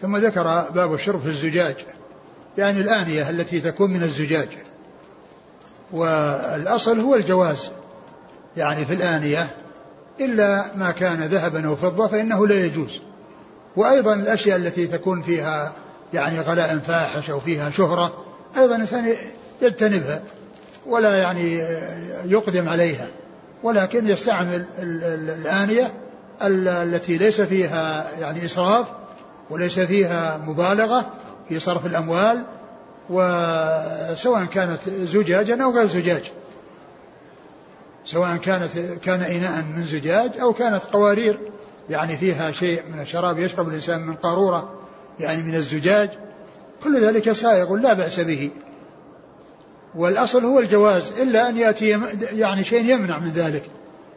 [0.02, 1.76] ثم ذكر باب الشرب في الزجاج.
[2.58, 4.48] يعني الآنية التي تكون من الزجاج.
[5.92, 7.70] والأصل هو الجواز.
[8.56, 9.48] يعني في الآنية
[10.20, 13.00] إلا ما كان ذهبا أو فضة فإنه لا يجوز.
[13.76, 15.72] وأيضا الأشياء التي تكون فيها
[16.14, 18.24] يعني غلاء فاحش أو فيها شهرة
[18.56, 19.14] أيضا الإنسان
[19.62, 20.22] يجتنبها
[20.86, 21.64] ولا يعني
[22.24, 23.06] يقدم عليها.
[23.62, 25.92] ولكن يستعمل الآنية
[26.42, 28.86] التي ليس فيها يعني إسراف
[29.50, 31.12] وليس فيها مبالغة
[31.48, 32.44] في صرف الأموال
[33.10, 36.32] وسواء كانت زجاجا أو غير زجاج.
[38.04, 41.38] سواء كانت كان إناء من زجاج أو كانت قوارير.
[41.90, 44.74] يعني فيها شيء من الشراب يشرب الإنسان من قارورة
[45.20, 46.10] يعني من الزجاج.
[46.84, 48.50] كل ذلك سائغ لا بأس به.
[49.94, 52.00] والأصل هو الجواز إلا أن يأتي
[52.32, 53.62] يعني شيء يمنع من ذلك.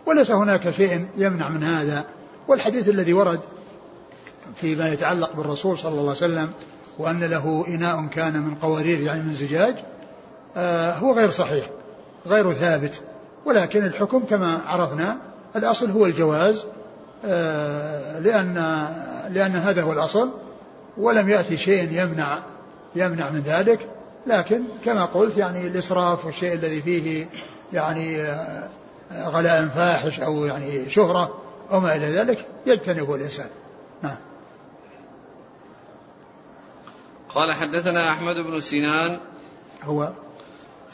[0.06, 2.06] وليس هناك شيء يمنع من هذا.
[2.48, 3.40] والحديث الذي ورد
[4.56, 6.50] فيما يتعلق بالرسول صلى الله عليه وسلم
[7.02, 9.76] وأن له إناء كان من قوارير يعني من زجاج
[10.58, 11.70] آه هو غير صحيح
[12.28, 13.02] غير ثابت.
[13.46, 15.18] ولكن الحكم كما عرفنا
[15.56, 16.64] الأصل هو الجواز
[17.26, 18.86] آه لأن
[19.30, 20.30] لأن هذا هو الأصل
[20.98, 22.40] ولم يأتي شيء يمنع
[22.96, 23.88] يمنع من ذلك.
[24.28, 27.28] لكن كما قلت يعني الإسراف والشيء الذي فيه
[27.74, 28.70] يعني آه،
[29.12, 31.38] غلاء فاحش أو يعني شهرة
[31.72, 33.50] أو ما إلى ذلك يجتنبه الإنسان.
[37.36, 39.20] قال حدثنا أحمد بن سنان.
[39.84, 40.12] هو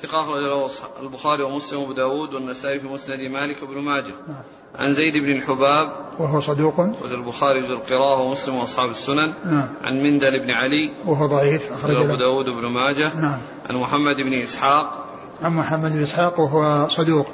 [0.01, 0.69] ثقة أخرج له
[1.01, 4.13] البخاري ومسلم وأبو داود والنسائي في مسند مالك وابن ماجه.
[4.27, 4.43] نعم.
[4.79, 6.79] عن زيد بن الحباب وهو صدوق.
[6.79, 9.33] أخرج البخاري في القراءة ومسلم وأصحاب السنن.
[9.45, 9.69] نعم.
[9.83, 10.91] عن مندل بن علي.
[11.05, 11.71] وهو ضعيف.
[11.73, 13.15] أخرج أبو داود وابن ماجه.
[13.15, 13.41] نعم.
[13.69, 15.05] عن محمد بن إسحاق.
[15.41, 17.27] عن محمد بن إسحاق وهو صدوق.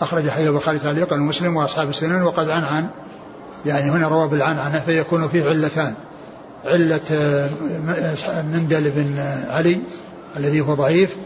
[0.00, 2.22] أخرج حديث البخاري تعليقا ومسلم وأصحاب السنن.
[2.22, 2.88] وقد عن عن
[3.66, 5.94] يعني هنا روى بالعنعنة فيكون فيه علتان.
[6.64, 7.10] علة
[8.52, 9.80] مندل بن علي
[10.36, 11.16] الذي هو ضعيف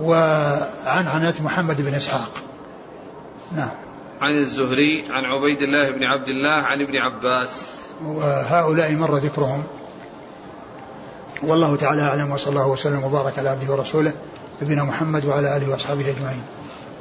[0.00, 2.30] وعنعنة محمد بن إسحاق.
[3.56, 3.70] نعم.
[4.20, 7.50] عن الزهري عن عبيد الله بن عبد الله عن ابن عباس.
[8.04, 9.62] وهؤلاء مر ذكرهم.
[11.42, 14.12] والله تعالى أعلم وصلى الله وسلم وبارك على عبده ورسوله
[14.62, 16.42] نبينا محمد وعلى آله وأصحابه أجمعين.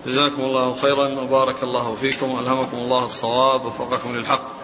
[0.07, 4.58] جزاكم الله خيرا وبارك الله فيكم وألهمكم الله الصواب وفقكم للحق.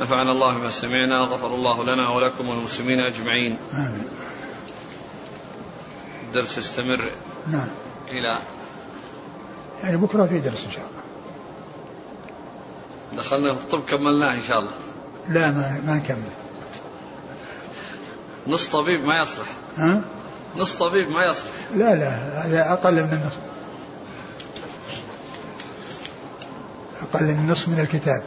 [0.00, 3.56] نفعنا الله بما سمعنا غفر الله لنا ولكم والمسلمين أجمعين.
[3.74, 4.04] آمين.
[6.28, 7.00] الدرس يستمر
[7.52, 7.68] نعم
[8.08, 8.38] إلى
[9.84, 11.00] يعني بكرة في درس إن شاء الله.
[13.22, 14.72] دخلنا في الطب كملناه إن شاء الله.
[15.28, 16.30] لا ما ما نكمل.
[18.46, 19.46] نص طبيب ما يصلح.
[19.76, 20.00] ها؟
[20.56, 21.52] نص طبيب ما يصلح.
[21.74, 22.10] لا لا
[22.46, 23.34] هذا أقل من النص.
[27.02, 28.22] أقل من النصف من الكتاب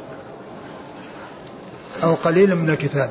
[2.04, 3.10] أو قليل من الكتاب.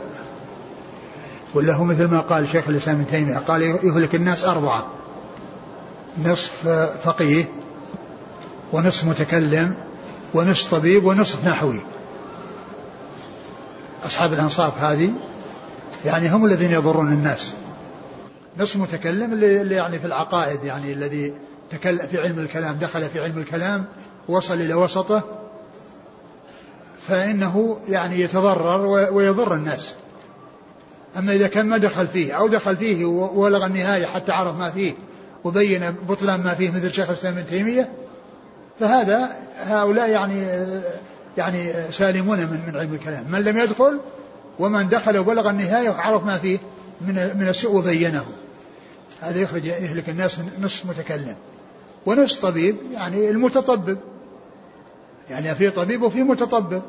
[1.54, 4.86] ولا هو مثل ما قال شيخ الإسلام ابن تيمية قال يهلك الناس أربعة
[6.24, 6.68] نصف
[7.04, 7.44] فقيه
[8.72, 9.74] ونصف متكلم
[10.34, 11.80] ونصف طبيب ونصف نحوي.
[14.06, 15.10] أصحاب الأنصاف هذه
[16.04, 17.52] يعني هم الذين يضرون الناس.
[18.58, 21.34] نصف متكلم اللي يعني في العقائد يعني الذي
[21.70, 23.84] تكلم في علم الكلام دخل في علم الكلام
[24.28, 25.41] وصل إلى وسطه
[27.08, 29.96] فإنه يعني يتضرر ويضر الناس.
[31.16, 34.92] أما إذا كان ما دخل فيه أو دخل فيه وبلغ النهاية حتى عرف ما فيه
[35.44, 37.92] وبين بطلان ما فيه مثل شيخ الإسلام ابن تيمية
[38.80, 40.46] فهذا هؤلاء يعني
[41.36, 43.24] يعني سالمون من من علم الكلام.
[43.30, 44.00] من لم يدخل
[44.58, 46.58] ومن دخل وبلغ النهاية وعرف ما فيه
[47.00, 48.24] من من السوء وبينه.
[49.20, 51.36] هذا يخرج يهلك الناس نصف متكلم.
[52.06, 53.98] ونصف طبيب يعني المتطبب.
[55.30, 56.82] يعني في طبيب وفي متطبب.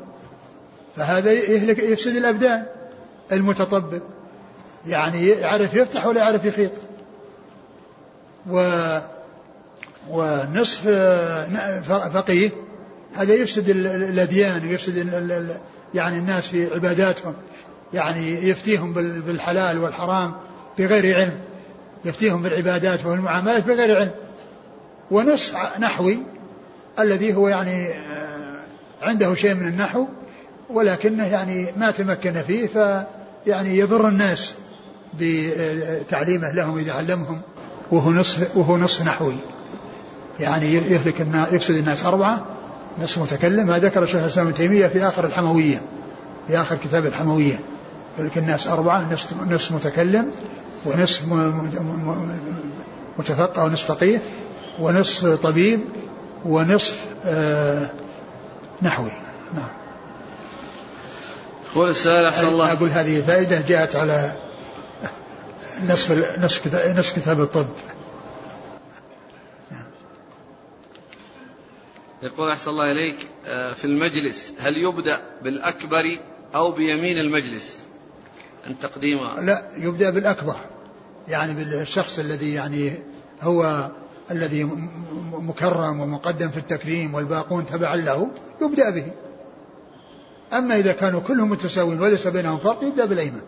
[0.96, 2.64] فهذا يهلك يفسد الأبدان.
[3.32, 4.02] المتطبب
[4.86, 6.70] يعني يعرف يفتح ولا يعرف يخيط.
[8.50, 8.98] و
[10.10, 10.88] ونصف
[12.14, 12.50] فقيه
[13.14, 14.96] هذا يفسد الأديان ويفسد
[15.94, 17.34] يعني الناس في عباداتهم.
[17.92, 18.92] يعني يفتيهم
[19.26, 20.32] بالحلال والحرام
[20.78, 21.38] بغير علم.
[22.04, 24.10] يفتيهم بالعبادات والمعاملات بغير علم.
[25.10, 26.18] ونصف نحوي
[26.98, 27.88] الذي هو يعني
[29.02, 30.06] عنده شيء من النحو
[30.70, 34.54] ولكنه يعني ما تمكن فيه فيعني يضر الناس
[35.20, 37.40] بتعليمه لهم إذا علمهم
[37.90, 39.36] وهو نصف وهو نصف نحوي.
[40.40, 42.46] يعني يهلك الناس يفسد الناس أربعة
[43.02, 43.66] نصف متكلم.
[43.66, 45.82] ما ذكر الشيخ الإسلام ابن تيمية في آخر الحموية
[46.48, 47.60] في آخر كتاب الحموية.
[48.36, 50.30] الناس أربعة نصف, نصف متكلم
[50.86, 51.22] ونصف
[53.18, 54.22] متفقه ونصف فقيه
[54.80, 55.80] ونصف طبيب
[56.44, 57.90] ونصف آه
[58.82, 59.10] نحوي.
[59.54, 59.68] نعم.
[61.72, 62.72] يقول السائل أحسن الله.
[62.72, 64.32] أقول هذه فائدة جاءت على
[65.88, 67.66] نصف نصف نصف كتاب الطب.
[72.22, 76.18] يقول أحسن الله إليك آه، في المجلس هل يبدأ بالأكبر
[76.54, 77.78] أو بيمين المجلس؟
[78.66, 80.56] أن تقديم لا يبدأ بالأكبر.
[81.28, 82.92] يعني بالشخص الذي يعني
[83.40, 83.90] هو
[84.30, 84.68] الذي
[85.32, 88.28] مكرم ومقدم في التكريم والباقون تبعا له
[88.62, 89.06] يبدأ به.
[90.52, 93.40] أما إذا كانوا كلهم متساويين وليس بينهم فرق يبدأ بالأيمن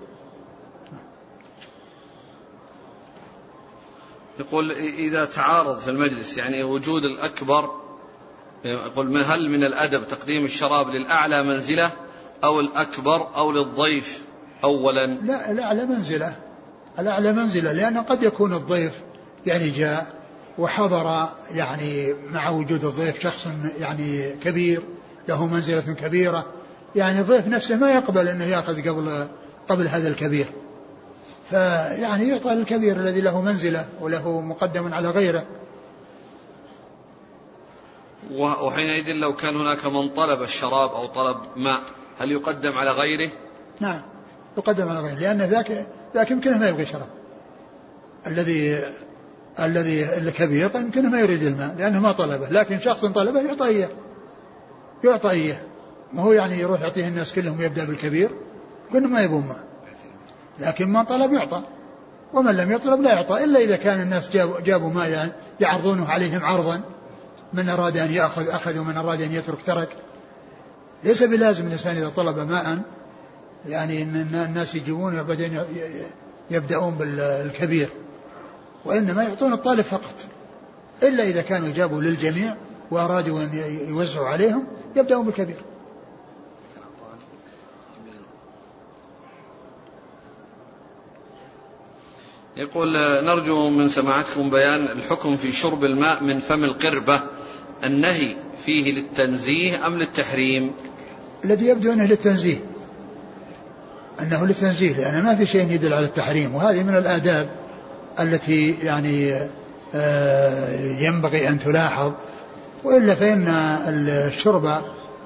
[4.38, 7.70] يقول إذا تعارض في المجلس يعني وجود الأكبر
[8.64, 11.90] يقول هل من الأدب تقديم الشراب للأعلى منزلة
[12.44, 14.22] أو الأكبر أو للضيف
[14.64, 16.36] أولا؟ لا الأعلى منزلة.
[16.98, 18.92] الأعلى منزلة لأنه قد يكون الضيف
[19.46, 20.15] يعني جاء
[20.58, 23.48] وحضر يعني مع وجود الضيف شخص
[23.80, 24.82] يعني كبير
[25.28, 26.46] له منزلة كبيرة.
[26.96, 29.28] يعني الضيف نفسه ما يقبل أنه يأخذ قبل
[29.68, 30.46] قبل هذا الكبير.
[31.50, 35.44] فيعني يعطى الكبير الذي له منزلة وله مقدم على غيره.
[38.32, 41.82] وحينئذ لو كان هناك من طلب الشراب أو طلب ماء
[42.18, 43.30] هل يقدم على غيره؟
[43.80, 44.02] نعم
[44.58, 47.08] يقدم على غيره لأن ذاك ذاك يمكنه ما يبغي شراب.
[48.26, 48.82] الذي
[49.60, 53.88] الذي الكبير يمكنه ما يريد الماء لأنه ما طلبه لكن شخص طلبه يعطى إياه
[55.04, 55.60] يعطى إياه
[56.12, 58.30] ما هو يعني يروح يعطيه الناس كلهم ويبدأ بالكبير؟
[58.92, 59.64] كلهم ما يبون ماء.
[60.58, 61.62] لكن من طلب يعطى.
[62.34, 66.44] ومن لم يطلب لا يعطى إلا إذا كان الناس جابوا, جابوا ماء يعني يعرضونه عليهم
[66.44, 66.80] عرضا.
[67.52, 69.88] من أراد أن يأخذ أخذ ومن أراد أن يترك ترك.
[71.04, 72.78] ليس بلازم الإنسان إذا طلب ماء
[73.68, 75.60] يعني أن الناس يجيبون وبعدين
[76.50, 77.88] يبدأون بالكبير.
[78.86, 80.26] وإنما يعطون الطالب فقط.
[81.02, 82.54] إلا إذا كانوا جابوا للجميع
[82.90, 83.50] وأرادوا أن
[83.88, 84.64] يوزعوا عليهم
[84.96, 85.56] يبدأون بالكبير
[92.56, 92.92] يقول
[93.24, 97.20] نرجو من سماعتكم بيان الحكم في شرب الماء من فم القربة.
[97.84, 100.72] النهي فيه للتنزيه أم للتحريم؟
[101.44, 102.56] الذي يبدو أنه للتنزيه.
[104.20, 107.65] أنه للتنزيه لأن ما في شيء يدل على التحريم وهذه من الآداب.
[108.20, 109.34] التي يعني
[109.94, 112.12] آه، ينبغي أن تلاحظ
[112.84, 113.48] وإلا فإن
[113.88, 114.82] الشرب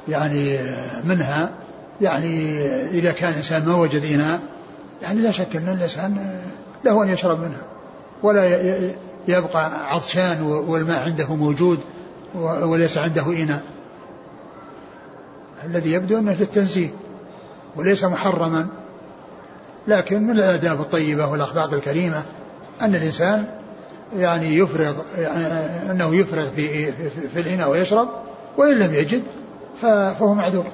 [0.08, 0.58] يعني
[1.04, 1.52] منها
[2.00, 4.40] يعني إذا كان الإنسان ما وجد إناء
[5.02, 6.40] يعني لا شك أن الإنسان
[6.84, 7.62] له أن يشرب منها
[8.22, 8.48] ولا
[9.28, 11.80] يبقى عطشان والماء عنده موجود
[12.62, 13.62] وليس عنده إناء.
[15.64, 16.90] الذي يبدو أنه للتنزيه
[17.76, 18.66] وليس محرما
[19.88, 22.22] لكن من الآداب الطيبة والأخلاق الكريمة
[22.80, 23.46] أن الإنسان
[24.16, 26.92] يعني يفرغ يعني أنه يفرغ في,
[27.34, 28.08] في, الإناء ويشرب
[28.56, 29.24] وإن لم يجد
[29.82, 30.66] فهو معذور.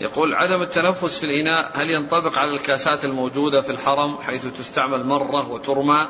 [0.00, 5.52] يقول عدم التنفس في الإناء هل ينطبق على الكاسات الموجودة في الحرم حيث تستعمل مرة
[5.52, 6.06] وترمى؟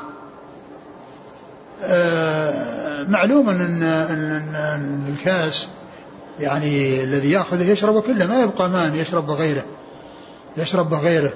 [1.82, 5.68] آه معلوم أن, أن, أن الكاس
[6.40, 9.64] يعني الذي يأخذه يشربه كله ما يبقى ماء يشرب بغيره
[10.56, 11.32] يشرب بغيره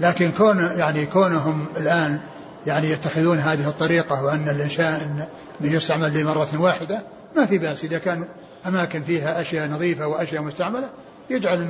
[0.00, 2.20] لكن كون يعني كونهم الآن
[2.66, 7.02] يعني يتخذون هذه الطريقة وأن الإنشاء أنه يستعمل لمرة واحدة
[7.36, 7.84] ما في بأس.
[7.84, 8.24] إذا كان
[8.66, 10.88] أماكن فيها أشياء نظيفة وأشياء مستعملة
[11.30, 11.62] يجعل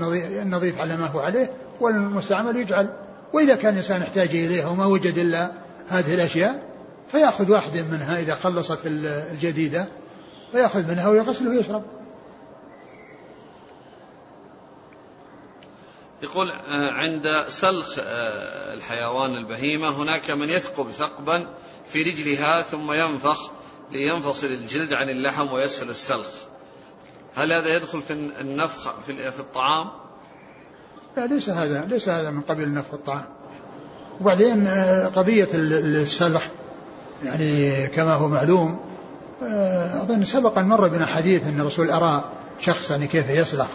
[0.42, 1.50] النظيف على ما هو عليه
[1.80, 2.88] والمستعمل يجعل.
[3.32, 5.50] وإذا كان الإنسان يحتاج إليها وما وجد إلا
[5.88, 6.62] هذه الأشياء
[7.12, 9.86] فيأخذ واحدة منها إذا خلصت الجديدة
[10.52, 11.82] فيأخذ منها ويغسل ويشرب.
[16.22, 21.46] يقول آه، عند سلخ آه، الحيوان البهيمة هناك من يثقب ثقبا
[21.86, 23.50] في رجلها ثم ينفخ
[23.92, 26.28] لينفصل الجلد عن اللحم ويسهل السلخ
[27.34, 29.86] هل هذا يدخل في النفخ في الطعام؟
[31.16, 33.26] لا ليس هذا ليس هذا من قبيل نفخ الطعام
[34.20, 36.44] وبعدين آه، قضية السلخ
[37.22, 38.80] يعني كما هو معلوم
[40.02, 42.24] أظن سبقا مر بنا حديث أن الرسول أرى
[42.60, 43.68] شخصا يعني كيف يسلخ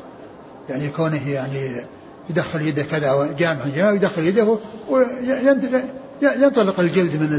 [0.70, 1.86] يعني كونه يعني
[2.30, 4.58] يدخل يده كذا جامع جامع يدخل يده
[6.22, 7.30] وينطلق الجلد من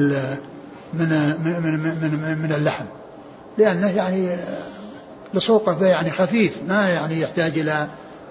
[0.94, 1.08] من
[1.62, 1.80] من
[2.22, 2.84] من, من, اللحم.
[3.58, 4.28] لأنه يعني
[5.34, 7.88] لصوقه يعني خفيف ما يعني يحتاج إلى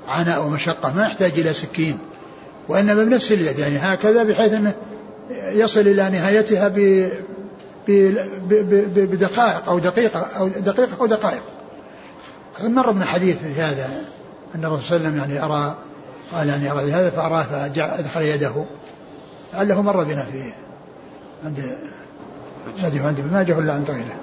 [0.07, 1.97] عناء ومشقة ما يحتاج إلى سكين.
[2.67, 4.73] وإنما بنفس اليد يعني هكذا بحيث أنه
[5.31, 7.09] يصل إلى نهايتها ب
[8.95, 11.41] بدقائق أو دقيقة أو دقيقة أو دقائق.
[12.63, 13.89] مر من حديث في هذا
[14.55, 15.77] أن الرسول صلى الله عليه وسلم يعني أرى
[16.31, 18.65] قال يعني أرى هذا فأراه فأدخل يده.
[19.53, 20.53] لعله مر بنا في
[21.45, 21.77] عند
[22.83, 24.19] ما عند ابن ماجه ولا عند غيره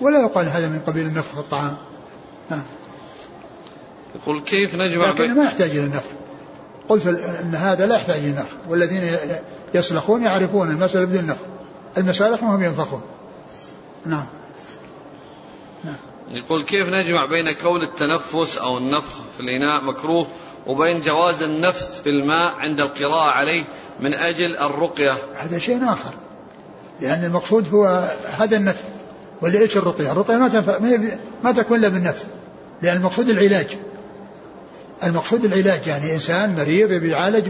[0.00, 1.76] ولا يقال هذا من قبيل النفخ في الطعام.
[2.50, 2.62] نعم
[4.14, 6.10] يقول كيف نجمع لكن ما يحتاج إلى النفخ.
[6.88, 8.56] قلت أن هذا لا يحتاج إلى النفخ.
[8.68, 9.16] والذين
[9.74, 11.42] يسلخون يعرفون المسألة بدون نفخ
[11.98, 13.02] المسالخ وهم ينفخون.
[14.06, 14.26] نعم.
[15.84, 15.96] نعم.
[16.30, 20.26] يقول كيف نجمع بين كون التنفس أو النفخ في الإناء مكروه
[20.66, 23.64] وبين جواز النفث في الماء عند القراءة عليه
[24.00, 26.14] من أجل الرقية؟ هذا شيء آخر.
[27.00, 28.84] لأن المقصود هو هذا النفث.
[29.42, 30.78] ولا إيش الرقية؟ الرقية ما تنفع
[31.44, 32.26] ما تكون إلا بالنفث.
[32.82, 33.66] لأن المقصود العلاج.
[35.04, 37.48] المقصود العلاج يعني إنسان مريض يعالج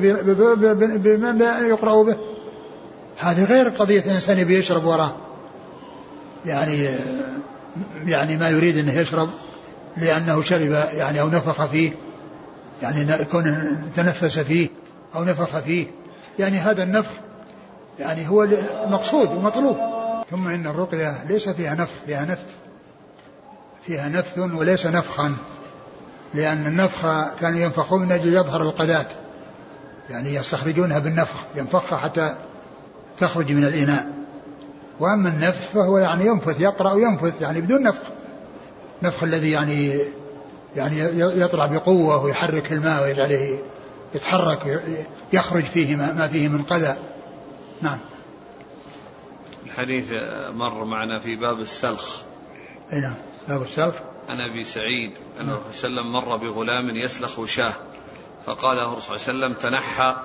[0.79, 2.17] بما يقرأ به.
[3.19, 5.17] هذه غير قضية إنسان يبي يشرب وراه
[6.47, 6.89] يعني
[8.07, 9.31] يعني ما يريد أنه يشرب
[9.97, 11.93] لأنه شرب يعني أو نفخ فيه
[12.83, 14.69] يعني يكون تنفس فيه
[15.15, 15.87] أو نفخ فيه.
[16.39, 17.11] يعني هذا النفخ
[17.99, 18.47] يعني هو
[18.87, 19.77] مقصود ومطلوب.
[20.31, 22.47] ثم إن الرقية ليس فيها نفخ فيها نفث.
[23.87, 25.37] فيها نفث وليس نفخا.
[26.35, 27.03] لأن النفخ
[27.41, 29.07] كانوا ينفخون من أجل يظهر القذاة
[30.11, 32.37] يعني يستخرجونها بالنفخ ينفخها حتى
[33.19, 34.16] تخرج من الإناء.
[35.01, 38.03] وأما النفث فهو يعني ينفث يقرأ وينفث يعني بدون نفخ.
[39.03, 40.01] نفخ الذي يعني
[40.77, 43.59] يعني يطلع بقوة ويحرك الماء ويجعله
[44.15, 44.83] يتحرك
[45.33, 46.97] يخرج فيه ما فيه من قذى.
[47.83, 47.99] نعم.
[49.67, 50.13] الحديث
[50.55, 52.17] مر معنا في باب السلخ.
[52.93, 53.15] أي نعم.
[53.49, 53.95] باب السلخ.
[54.29, 57.73] عن أبي سعيد ان الرسول صلى الله عليه وسلم مر بغلام يسلخ شاه
[58.47, 60.17] فقال له الرسول صلى الله عليه وسلم تنحى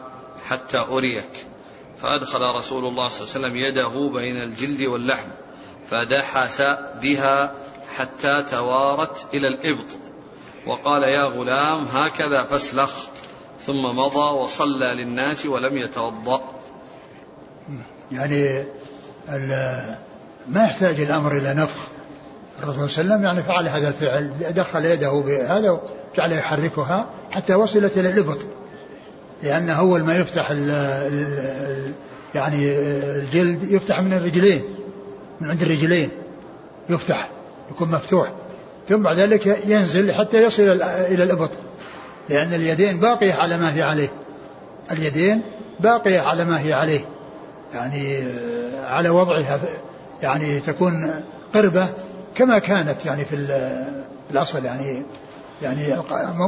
[0.49, 1.45] حتى أريك.
[2.01, 5.29] فأدخل رسول الله صلى الله عليه وسلم يده بين الجلد واللحم
[5.89, 6.61] فدحس
[7.01, 7.51] بها
[7.97, 9.85] حتى توارت إلى الإبط.
[10.67, 12.91] وقال يا غلام هكذا فاسلخ.
[13.59, 16.41] ثم مضى وصلى للناس ولم يتوضأ.
[18.11, 18.65] يعني
[20.47, 21.87] ما يحتاج الأمر إلى نفخ.
[22.63, 25.79] الرسول صلى الله عليه وسلم يعني فعل هذا الفعل دخل يده بهذا
[26.13, 28.39] وجعل يحركها حتى وصلت إلى الإبط.
[29.43, 31.91] لأن أول ما يفتح ال ال
[32.35, 34.61] يعني الجلد يفتح من الرجلين
[35.41, 36.09] من عند الرجلين
[36.89, 37.29] يفتح
[37.71, 38.31] يكون مفتوح.
[38.89, 41.49] ثم بعد ذلك ينزل حتى يصل إلى الأبط.
[42.29, 44.09] لأن اليدين باقية على ما هي عليه.
[44.91, 45.41] اليدين
[45.79, 47.05] باقية على ما هي عليه.
[47.73, 48.23] يعني
[48.83, 49.59] على وضعها.
[50.21, 51.13] يعني تكون
[51.53, 51.89] قربة
[52.35, 53.35] كما كانت يعني في
[54.31, 54.65] الأصل.
[54.65, 55.03] يعني
[55.61, 55.95] يعني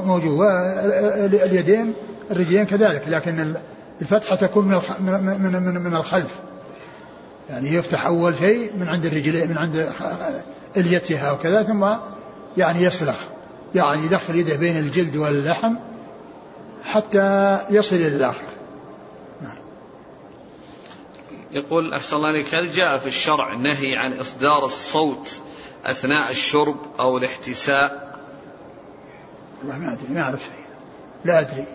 [0.05, 0.31] موجود.
[0.31, 1.93] واليدين
[2.31, 3.55] الرجلين كذلك لكن
[4.01, 6.39] الفتحة تكون من من من, من الخلف.
[7.49, 9.91] يعني يفتح أول شيء من عند الرجلين من عند
[10.77, 11.85] إليتها وكذا ثم
[12.57, 13.17] يعني يسلخ
[13.75, 15.75] يعني يدخل يده بين الجلد واللحم
[16.83, 18.53] حتى يصل إلى الآخر.
[21.53, 25.41] يقول أحسن الله عليك هل جاء في الشرع نهي عن إصدار الصوت
[25.85, 28.13] أثناء الشرب أو الاحتساء؟
[29.59, 30.65] والله ما أدري ما أعرف شيء.
[31.25, 31.65] لا أدري.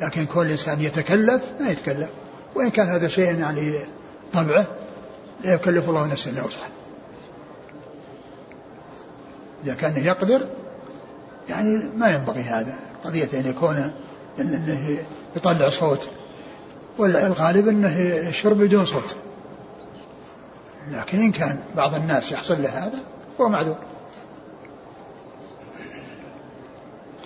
[0.00, 2.08] لكن كل إنسان يتكلف ما يتكلف.
[2.54, 3.72] وإن كان هذا شيء يعني
[4.32, 4.66] طبعه
[5.44, 6.68] لا يكلف الله نفسا إلا وسعها.
[9.64, 10.40] إذا كان يقدر
[11.48, 12.74] يعني ما ينبغي هذا.
[13.04, 13.92] قضية أن يكون
[14.40, 14.98] أنه
[15.36, 16.08] يطلع صوت
[16.98, 17.96] والغالب أنه
[18.28, 19.14] الشرب بدون صوت.
[20.92, 22.98] لكن إن كان بعض الناس يحصل له هذا
[23.40, 23.76] هو معذور.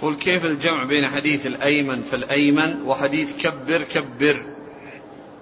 [0.03, 4.47] قل كيف الجمع بين حديث الأيمن فالأيمن وحديث كبر كبر؟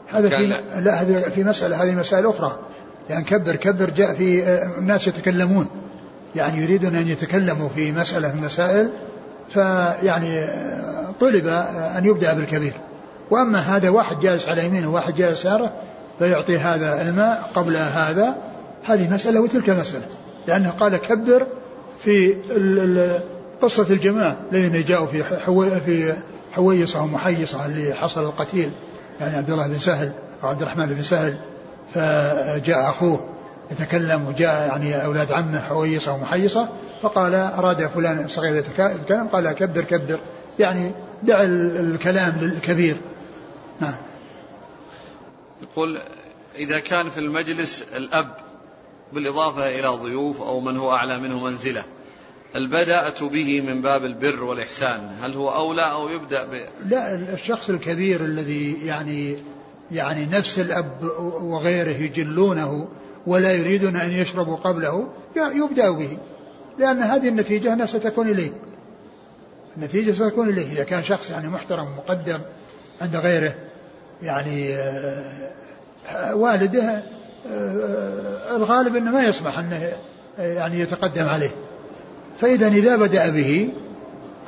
[0.08, 0.46] هذا في
[0.80, 2.58] لا هذه في مسألة هذه مسائل أخرى.
[3.11, 5.66] يعني كبر كبر جاء في الناس يتكلمون.
[6.34, 8.90] يعني يريدون أن يتكلموا في مسألة من المسائل
[9.50, 10.46] فيعني
[11.20, 11.46] طلب
[11.98, 12.72] أن يبدأ بالكبير.
[13.30, 15.72] وأما هذا واحد جالس على يمينه وواحد جالس يساره
[16.18, 18.36] فيعطي هذا الماء قبل هذا.
[18.84, 20.06] هذه مسألة وتلك مسألة.
[20.48, 21.46] لأنه قال كبر
[22.04, 22.36] في
[23.62, 26.16] قصة الجماعة الذين جاءوا في حوي في
[26.52, 28.70] حويصة ومحيصة اللي حصل القتيل
[29.20, 31.36] يعني عبد الله بن سهل أو عبد الرحمن بن سهل
[31.94, 33.20] فجاء أخوه
[33.70, 36.68] يتكلم وجاء يعني أولاد عمه حويصة ومحيصة
[37.02, 40.18] فقال أراد فلان الصغير يتكلم؟ قال كبر كبر.
[40.58, 40.92] يعني
[41.22, 42.96] دع الكلام للكبير
[43.80, 43.94] نعم.
[45.62, 46.00] يقول
[46.56, 48.36] إذا كان في المجلس الأب
[49.12, 51.84] بالإضافة إلى ضيوف أو من هو أعلى منه منزلة
[52.57, 55.11] البدأة به من باب البر والإحسان.
[55.22, 56.68] هل هو أولى أو يبدأ ب...
[56.86, 59.36] لا الشخص الكبير الذي يعني
[59.92, 61.03] يعني نفس الأب
[61.42, 62.88] وغيره يجلونه
[63.26, 66.18] ولا يريدون أن يشربوا قبله يبدأ به.
[66.78, 68.53] لأن هذه النتيجة ستكون إليه.
[69.76, 70.72] النتيجة ستكون إليه.
[70.72, 72.38] إذا كان شخص يعني محترم مقدم
[73.03, 73.55] عند غيره
[74.22, 77.03] يعني آه، والده آه،
[77.53, 79.92] آه، الغالب أنه ما يصلح أنه
[80.38, 81.51] يعني يتقدم عليه.
[82.41, 83.68] فإذا إذا بدأ به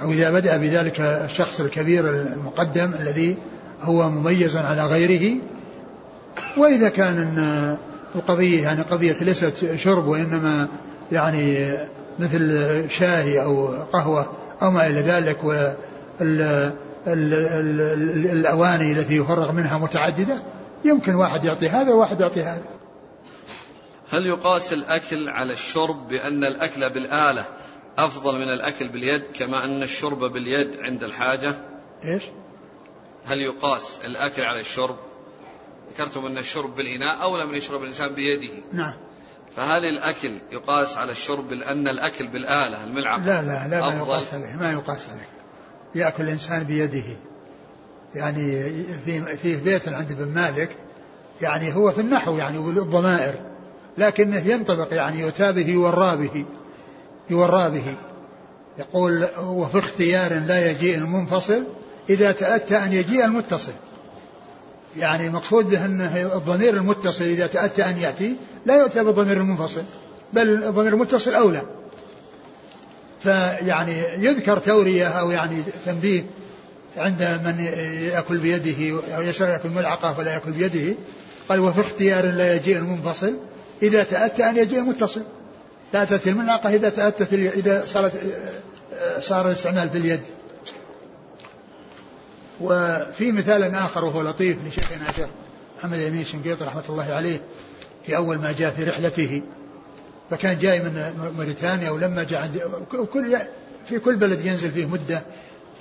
[0.03, 3.37] أو إذا بدأ بذلك الشخص الكبير المقدم الذي
[3.83, 5.37] هو مميز على غيره
[6.57, 7.39] وإذا كان
[8.15, 10.69] القضية يعني قضية ليست شرب وإنما
[11.13, 11.77] يعني
[12.19, 14.27] مثل شاي أو قهوة
[14.63, 15.45] أو ما إلى ذلك
[17.07, 20.43] والأواني التي يفرغ منها متعددة
[20.85, 22.63] يمكن واحد يعطي هذا وواحد يعطي هذا.
[24.13, 27.45] هل يقاس الأكل على الشرب بأن الأكل بالآلة
[27.99, 31.55] أفضل من الأكل باليد كما أن الشرب باليد عند الحاجة.
[32.05, 32.23] إيش؟
[33.25, 34.97] هل يقاس الأكل على الشرب؟
[35.93, 38.53] ذكرتم أن الشرب بالإناء أولى من يشرب الإنسان بيده.
[38.73, 38.95] نعم.
[39.57, 44.57] فهل الأكل يقاس على الشرب لأن الأكل بالآلة الملعقة؟ لا لا لا ما يقاس عليه
[44.57, 45.29] ما يقاس عليه.
[45.95, 47.17] يأكل الإنسان بيده.
[48.15, 48.73] يعني
[49.05, 50.77] في في بيت عند ابن مالك
[51.41, 53.35] يعني هو في النحو يعني والضمائر
[53.99, 56.45] لكنه ينطبق يعني يؤتى به.
[57.31, 57.97] يورى به.
[58.79, 61.65] يقول وفي اختيار لا يجيء المنفصل
[62.11, 63.73] إذا تأتى أن يجيء المتصل.
[64.97, 69.83] يعني المقصود به أنه الضمير المتصل إذا تأتى أن يأتي لا يؤتى بالضمير المنفصل
[70.33, 71.63] بل الضمير المتصل أولى.
[73.23, 76.25] فيعني يذكر تورية أو يعني تنبيه
[76.97, 77.65] عند من
[78.13, 80.95] يأكل بيده أو يشرع يأكل ملعقة فلا يأكل بيده
[81.49, 83.37] قال وفي اختيار لا يجيء المنفصل
[83.83, 85.23] إذا تأتى أن يجيء المتصل.
[85.95, 88.13] لا تأتي الملعقة إذا تأتت إذا صارت
[89.21, 90.21] صار الاستعمال في اليد.
[92.61, 95.29] وفي مثال آخر وهو لطيف لشيخنا شيخ
[95.79, 97.41] محمد أمين شنقيط رحمة الله عليه
[98.07, 99.43] في أول ما جاء في رحلته
[100.31, 102.63] فكان جاي من موريتانيا ولما جاء عند
[103.13, 103.39] كل
[103.89, 105.23] في كل بلد ينزل فيه مدة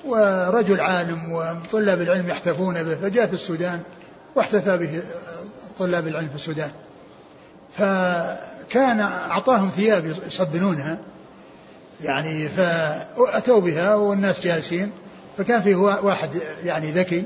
[0.05, 3.79] ورجل عالم وطلاب العلم يحتفون به فجاء في السودان
[4.35, 5.01] واحتفى به
[5.79, 6.71] طلاب العلم في السودان.
[8.71, 10.97] فكان أعطاهم ثياب يصبنونها
[12.03, 14.91] يعني فأتوا بها والناس جالسين
[15.37, 16.29] فكان فيه واحد
[16.65, 17.23] يعني ذكي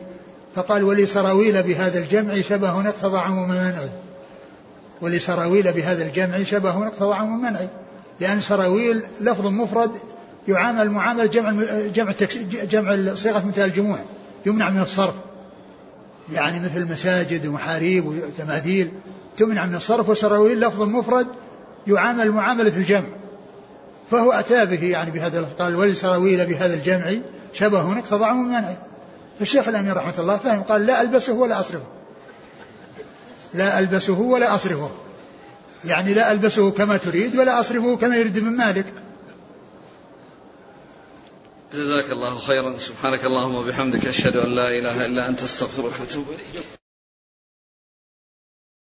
[0.55, 3.89] فقال ولي سراويل بهذا الجمع شبه نقتضى عموم منعه.
[5.01, 7.69] ولي سراويل بهذا الجمع شبه نقتضى عموم منعه.
[8.19, 9.91] لأن سراويل لفظ مفرد
[10.47, 11.63] يعامل معاملة جمع
[11.95, 12.13] جمع
[12.71, 13.99] جمع صيغة مثال الجموع
[14.45, 15.15] يمنع من الصرف.
[16.33, 18.91] يعني مثل المساجد ومحاريب وتماثيل
[19.37, 21.27] تمنع من الصرف وسراويل لفظ مفرد
[21.87, 23.07] يعامل معاملة الجمع.
[24.11, 27.13] فهو أتى به يعني بهذا قال ولسراويل بهذا الجمع
[27.53, 28.77] شبه ضعه من منعه.
[29.39, 31.85] فالشيخ الأمين رحمة الله فهم قال لا ألبسه ولا أصرفه.
[33.53, 34.89] لا ألبسه ولا أصرفه.
[35.85, 38.85] يعني لا ألبسه كما تريد ولا أصرفه كما يريد من مالك.
[41.73, 46.74] جزاك الله خيرا سبحانك اللهم وبحمدك أشهد أن لا إله إلا أنت أستغفرك وأتوب إليك.